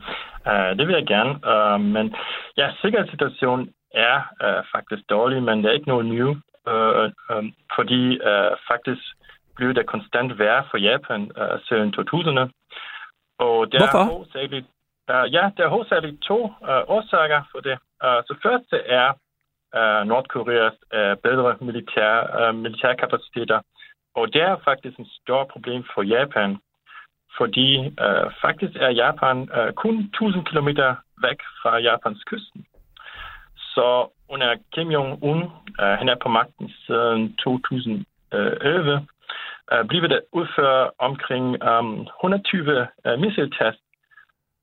[0.51, 1.33] Uh, det vil jeg gerne.
[1.51, 2.15] Uh, men
[2.57, 6.37] ja, sikkerhedssituationen er uh, faktisk dårlig, men det er ikke noget nyt,
[6.73, 7.05] uh,
[7.37, 8.01] um, fordi
[8.31, 9.03] uh, faktisk
[9.55, 12.45] bliver der konstant værre for Japan uh, siden 2000'erne.
[13.45, 14.03] Og der Hvorfor?
[14.03, 14.67] Er hovedsageligt,
[15.13, 17.77] uh, ja, der er hovedsageligt to uh, årsager for det.
[18.05, 19.07] Uh, så første er
[19.77, 23.59] uh, Nordkoreas uh, bedre militær, uh, militærkapaciteter,
[24.15, 26.57] og det er faktisk en stor problem for Japan,
[27.37, 27.69] fordi
[28.05, 30.69] uh, faktisk er Japan uh, kun 1000 km
[31.25, 32.65] væk fra Japans kysten.
[33.55, 33.87] Så
[34.29, 35.41] under Kim Jong-un,
[35.81, 38.05] uh, han er på magten siden 2011,
[39.71, 43.81] uh, bliver der udført omkring um, 120 uh, missiltest,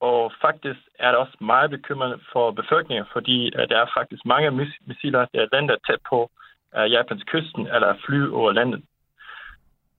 [0.00, 4.48] og faktisk er det også meget bekymrende for befolkningen, fordi uh, der er faktisk mange
[4.48, 6.30] miss- missiler, der lander tæt på
[6.76, 8.82] øh, uh, Japans kysten eller fly over landet.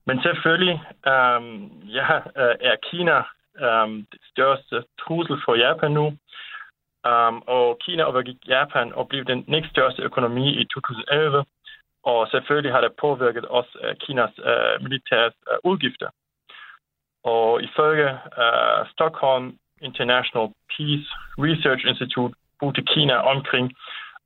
[0.07, 0.81] Men selvfølgelig
[1.13, 1.47] um,
[1.97, 2.09] ja,
[2.69, 3.17] er Kina
[3.67, 6.05] um, det største trussel for Japan nu.
[7.09, 11.45] Um, og Kina overgik Japan og blev den næststørste økonomi i 2011.
[12.03, 16.09] Og selvfølgelig har det påvirket også uh, Kinas uh, militære uh, udgifter.
[17.23, 18.09] Og ifølge
[18.43, 21.07] uh, Stockholm International Peace
[21.37, 23.73] Research Institute brugte Kina omkring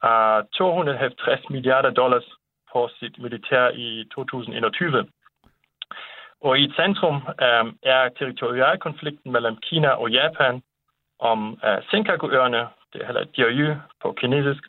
[0.02, 2.24] ah, uh, 250 milliarder dollars
[2.74, 5.08] på sit militær i 2021.
[6.42, 10.62] Og i centrum um, er territorialkonflikten mellem Kina og Japan
[11.20, 14.64] om uh, Senkaku-øerne, det hedder Diaoyu på kinesisk.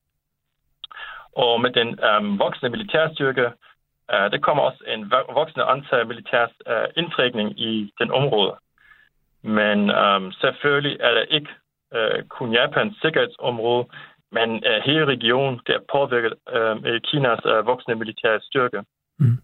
[1.37, 3.47] Og med den um, voksende militærstyrke,
[4.12, 8.57] uh, der kommer også en voksende antal militærs uh, indtrækning i den område.
[9.45, 11.51] Men øhm, selvfølgelig er det ikke
[11.95, 13.86] øh, kun Japans sikkerhedsområde,
[14.32, 18.80] men øh, hele regionen, der er påvirket øh, Kinas øh, voksende militære styrke.
[19.18, 19.38] Mm.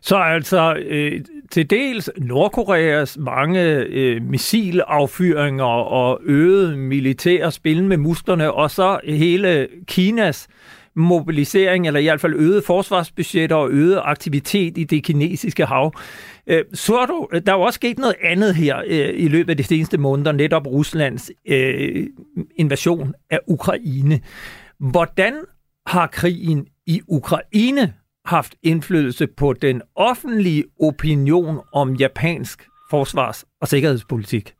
[0.00, 1.12] Så altså øh,
[1.50, 5.64] til dels Nordkoreas mange øh, missilaffyringer
[6.00, 10.48] og øget militære spil med musklerne, og så hele Kinas
[10.96, 15.92] mobilisering, eller i hvert fald øget forsvarsbudgetter og øget aktivitet i det kinesiske hav.
[16.46, 19.56] Øh, så du, der er jo også sket noget andet her øh, i løbet af
[19.56, 22.06] de seneste måneder, netop Ruslands øh,
[22.56, 24.20] invasion af Ukraine.
[24.78, 25.34] Hvordan
[25.86, 34.54] har krigen i Ukraine haft indflydelse på den offentlige opinion om japansk forsvars- og sikkerhedspolitik?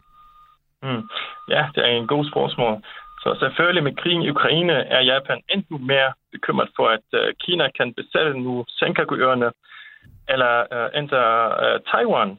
[0.83, 1.03] Mm.
[1.49, 2.83] Ja, det er en god spørgsmål.
[3.23, 7.71] Så selvfølgelig med krigen i Ukraine er Japan endnu mere bekymret for, at uh, Kina
[7.71, 9.53] kan besætte nu Senkaku-øerne
[10.29, 11.23] eller øh, uh, ændre
[11.63, 12.31] uh, øh, Taiwan.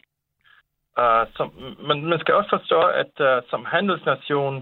[1.01, 1.47] Uh, som,
[1.87, 4.55] man, man skal også forstå, at uh, som handelsnation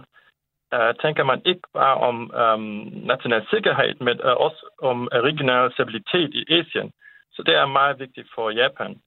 [0.76, 2.64] uh, tænker man ikke bare om um,
[3.12, 6.92] national sikkerhed, men uh, også om regional stabilitet i Asien.
[7.32, 9.02] Så det er meget vigtigt for Japan.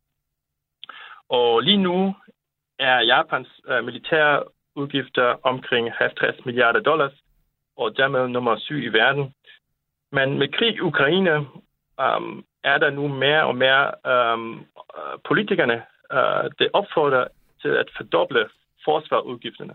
[1.29, 2.15] Og lige nu
[2.79, 4.43] er Japans uh, militære
[4.77, 7.13] udgifter omkring 50 milliarder dollars,
[7.77, 9.35] og dermed nummer syv i verden.
[10.13, 11.37] Men med krig i Ukraine
[12.07, 14.67] um, er der nu mere og mere um,
[15.29, 15.83] politikerne,
[16.15, 17.29] uh, det opfordrer
[17.63, 18.49] til at fordoble
[18.85, 19.75] forsvarudgifterne.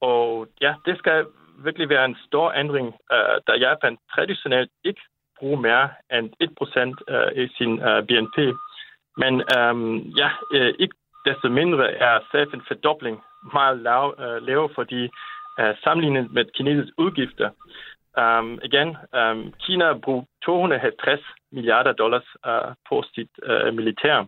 [0.00, 1.26] Og ja, det skal
[1.64, 5.00] virkelig være en stor ændring, uh, da Japan traditionelt ikke
[5.38, 8.38] bruger mere end 1% uh, øh, i sin uh, BNP.
[9.16, 10.96] Men um, ja, uh, ikke
[11.26, 13.22] desto mindre er selv en fordobling
[13.52, 15.02] meget lav, øh, uh, lav fordi
[15.60, 17.50] uh, sammenlignet med kinesiske udgifter.
[18.22, 21.20] Um, igen, um, Kina bruger 250
[21.52, 24.26] milliarder dollars uh, på sit uh, militær.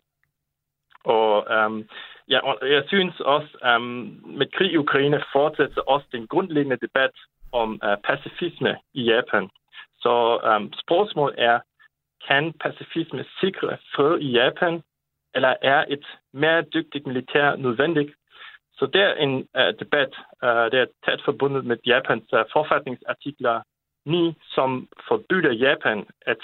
[1.05, 1.89] Og um,
[2.29, 7.11] ja, og jeg synes også, um, med krig i Ukraine fortsætter også den grundlæggende debat
[7.53, 9.49] om uh, pacifisme i Japan.
[10.01, 10.15] Så
[10.51, 11.61] um, spørgsmålet er,
[12.29, 14.83] kan pacifisme sikre fred i Japan,
[15.35, 18.13] eller er et mere dygtigt militær nødvendigt?
[18.79, 20.13] Så det er en uh, debat,
[20.45, 23.63] øh, uh, der er tæt forbundet med Japans uh, forfatningsartikler
[24.05, 26.43] 9, som forbyder Japan at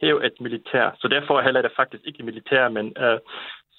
[0.00, 0.96] hæve et militær.
[1.00, 3.18] Så derfor heller det faktisk ikke militær, men uh,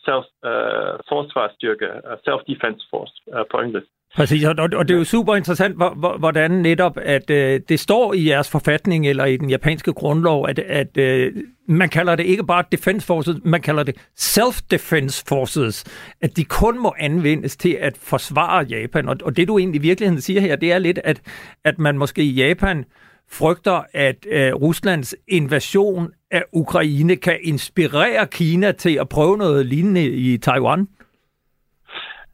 [0.05, 3.91] self, uh, forsvarsstyrke, uh, self-defense force uh, på engelsk.
[4.15, 5.75] Præcis, og, og det er jo super interessant,
[6.19, 10.59] hvordan netop, at øh, det står i jeres forfatning eller i den japanske grundlov, at,
[10.59, 11.33] at øh,
[11.67, 15.83] man kalder det ikke bare defense forces, man kalder det self-defense forces,
[16.21, 19.09] at de kun må anvendes til at forsvare Japan.
[19.09, 21.21] Og, og det du egentlig i virkeligheden siger her, det er lidt, at,
[21.63, 22.85] at man måske i Japan
[23.31, 30.05] frygter, at øh, Ruslands invasion af Ukraine kan inspirere Kina til at prøve noget lignende
[30.05, 30.87] i Taiwan?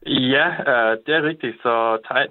[0.08, 1.56] Ja, øh, det er rigtigt.
[1.62, 1.74] Så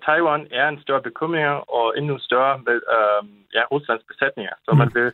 [0.06, 4.52] Taiwan er en større bekymring og endnu større med øh, ja, Ruslands besætninger.
[4.64, 4.78] Så mm.
[4.78, 5.12] man vil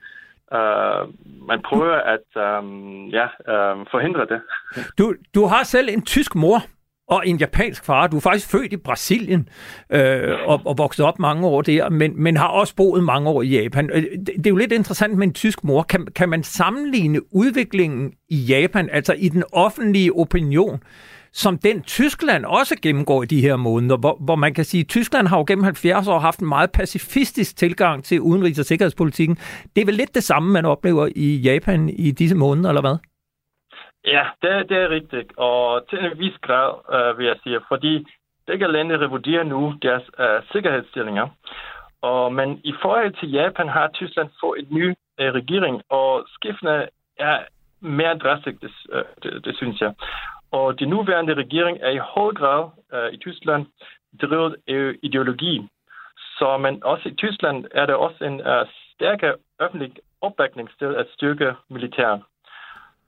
[0.57, 1.03] øh,
[1.49, 2.63] man prøver at øh,
[3.13, 4.41] ja, øh, forhindre det.
[4.99, 6.59] Du, du har selv en tysk mor
[7.09, 8.07] og en japansk far.
[8.07, 9.49] Du er faktisk født i Brasilien
[9.91, 13.43] øh, og, og vokset op mange år der, men, men har også boet mange år
[13.43, 13.91] i Japan.
[13.95, 15.83] Øh, det, det er jo lidt interessant med en tysk mor.
[15.83, 20.83] Kan, kan man sammenligne udviklingen i Japan, altså i den offentlige opinion,
[21.33, 24.89] som den Tyskland også gennemgår i de her måneder, hvor, hvor man kan sige, at
[24.89, 29.37] Tyskland har jo gennem 70 år haft en meget pacifistisk tilgang til udenrigs- og sikkerhedspolitikken.
[29.77, 32.97] Det er vel lidt det samme, man oplever i Japan i disse måneder, eller hvad?
[34.05, 35.39] Ja, det, det er rigtigt.
[35.39, 38.07] Og til en vis grad, øh, vil jeg sige, fordi
[38.47, 41.29] begge lande revurderer nu deres øh, sikkerhedsstillinger.
[42.03, 44.89] Og, men i forhold til Japan har Tyskland fået en ny
[45.21, 47.39] øh, regering, og skiftene er
[47.81, 49.95] mere drastisk, det, øh, det, det synes jeg.
[50.53, 52.63] Og den nuværende regering er i høj grad
[52.95, 53.67] uh, i Tyskland
[54.23, 55.69] drevet af ideologi.
[56.39, 61.07] Så men også i Tyskland er der også en uh, stærkere offentlig opbakning til at
[61.15, 62.21] styrke militæret.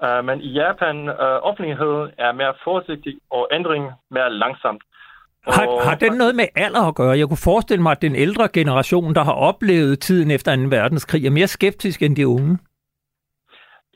[0.04, 4.82] Uh, men i Japan, uh, offentligheden er mere forsigtig og ændring mere langsomt.
[5.46, 7.18] Har, har den noget med alder at gøre?
[7.18, 10.62] Jeg kunne forestille mig, at den ældre generation, der har oplevet tiden efter 2.
[10.62, 12.58] verdenskrig, er mere skeptisk end de unge.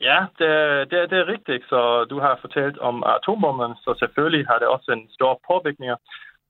[0.01, 0.51] Ja, det,
[0.91, 1.63] det, det er rigtigt.
[1.69, 5.91] Så du har fortalt om atombomben, så selvfølgelig har det også en stor påvirkning.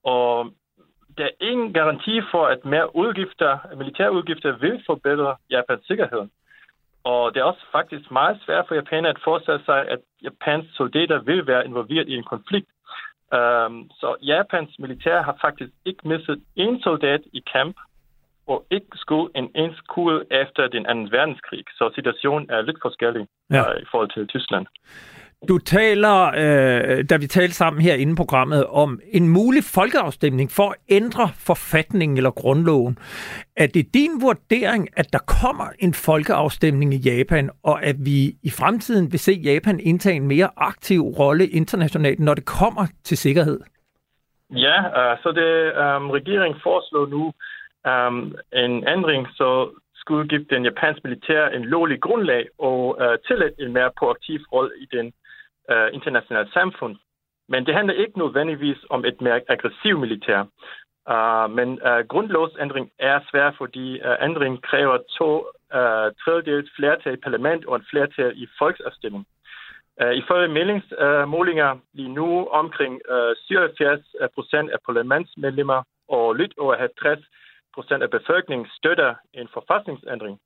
[0.04, 0.52] Og
[1.18, 6.28] der er ingen garanti for, at mere udgifter, militærudgifter vil forbedre Japans sikkerhed.
[7.04, 11.20] Og det er også faktisk meget svært for japanerne at forestille sig, at Japans soldater
[11.20, 12.70] vil være involveret i en konflikt.
[13.38, 17.76] Um, så Japans militær har faktisk ikke mistet en soldat i kamp,
[18.50, 21.64] og ikke skudt en ens kugle efter den anden verdenskrig.
[21.78, 23.62] Så situationen er lidt forskellig ja.
[23.62, 24.66] uh, i forhold til Tyskland.
[25.48, 30.70] Du taler, øh, da vi talte sammen her inden programmet, om en mulig folkeafstemning for
[30.70, 32.98] at ændre forfatningen eller grundloven.
[33.58, 38.52] Er det din vurdering, at der kommer en folkeafstemning i Japan, og at vi i
[38.60, 43.60] fremtiden vil se Japan indtage en mere aktiv rolle internationalt, når det kommer til sikkerhed?
[44.52, 45.52] Ja, uh, så det
[45.84, 47.34] um, regeringen foreslår nu
[47.90, 53.54] um, en ændring, så skulle give den japanske militær en lovlig grundlag og uh, tillade
[53.60, 55.14] en mere proaktiv rolle i den
[55.72, 56.96] uh, internationale samfund.
[57.50, 60.42] Men det handler ikke nødvendigvis om et mere aggressivt militær.
[61.14, 65.32] Uh, men uh, grundlovsændring er svær, fordi uh, ændring kræver to
[65.78, 69.26] uh, tredjedels flertal i parlament og en flertal i folksafstemning.
[70.02, 76.76] Uh, ifølge meldingsmålinger uh, lige nu omkring uh, 77 procent af parlamentsmedlemmer og lidt over
[76.78, 77.20] 50
[77.76, 80.40] procent af befolkningen støtter en forfatningsændring.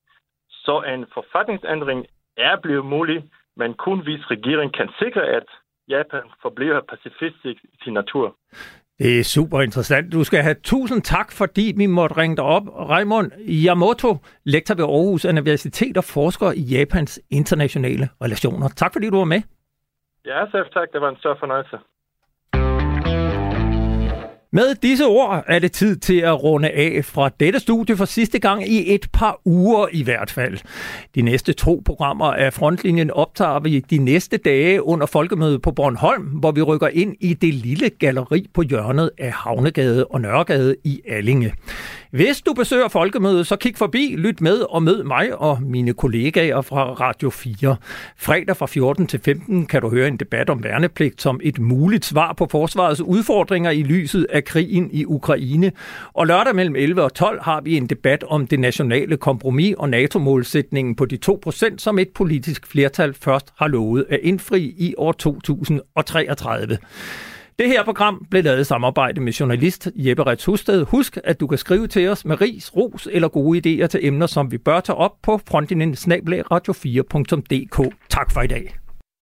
[0.49, 2.05] Så en forfatningsændring
[2.37, 3.23] er blevet mulig,
[3.57, 5.47] men kun hvis regeringen kan sikre, at
[5.89, 8.35] Japan forbliver pacifistisk i sin natur.
[8.99, 10.13] Det er super interessant.
[10.13, 12.63] Du skal have tusind tak, fordi vi måtte ringe dig op.
[12.89, 18.67] Raimund Yamamoto, lektor ved Aarhus Universitet og forsker i Japans internationale relationer.
[18.75, 19.41] Tak fordi du var med.
[20.25, 20.87] Ja, selv tak.
[20.93, 21.77] Det var en stor fornøjelse.
[24.55, 28.39] Med disse ord er det tid til at runde af fra dette studie for sidste
[28.39, 30.57] gang i et par uger i hvert fald.
[31.15, 36.23] De næste to programmer af Frontlinjen optager vi de næste dage under folkemødet på Bornholm,
[36.25, 41.01] hvor vi rykker ind i det lille galleri på hjørnet af Havnegade og Nørregade i
[41.09, 41.53] Allinge.
[42.13, 46.61] Hvis du besøger folkemødet, så kig forbi, lyt med og mød mig og mine kollegaer
[46.61, 47.75] fra Radio 4.
[48.17, 52.05] Fredag fra 14 til 15 kan du høre en debat om værnepligt som et muligt
[52.05, 55.71] svar på forsvarets udfordringer i lyset af krigen i Ukraine.
[56.13, 59.89] Og lørdag mellem 11 og 12 har vi en debat om det nationale kompromis og
[59.89, 65.11] NATO-målsætningen på de 2%, som et politisk flertal først har lovet at indfri i år
[65.11, 66.77] 2033.
[67.59, 70.85] Det her program blev lavet i samarbejde med journalist Jeppe Rets Husted.
[70.85, 74.27] Husk, at du kan skrive til os med ris, ros eller gode idéer til emner,
[74.27, 77.93] som vi bør tage op på frontlinjen radio4.dk.
[78.09, 78.82] Tak for i dag.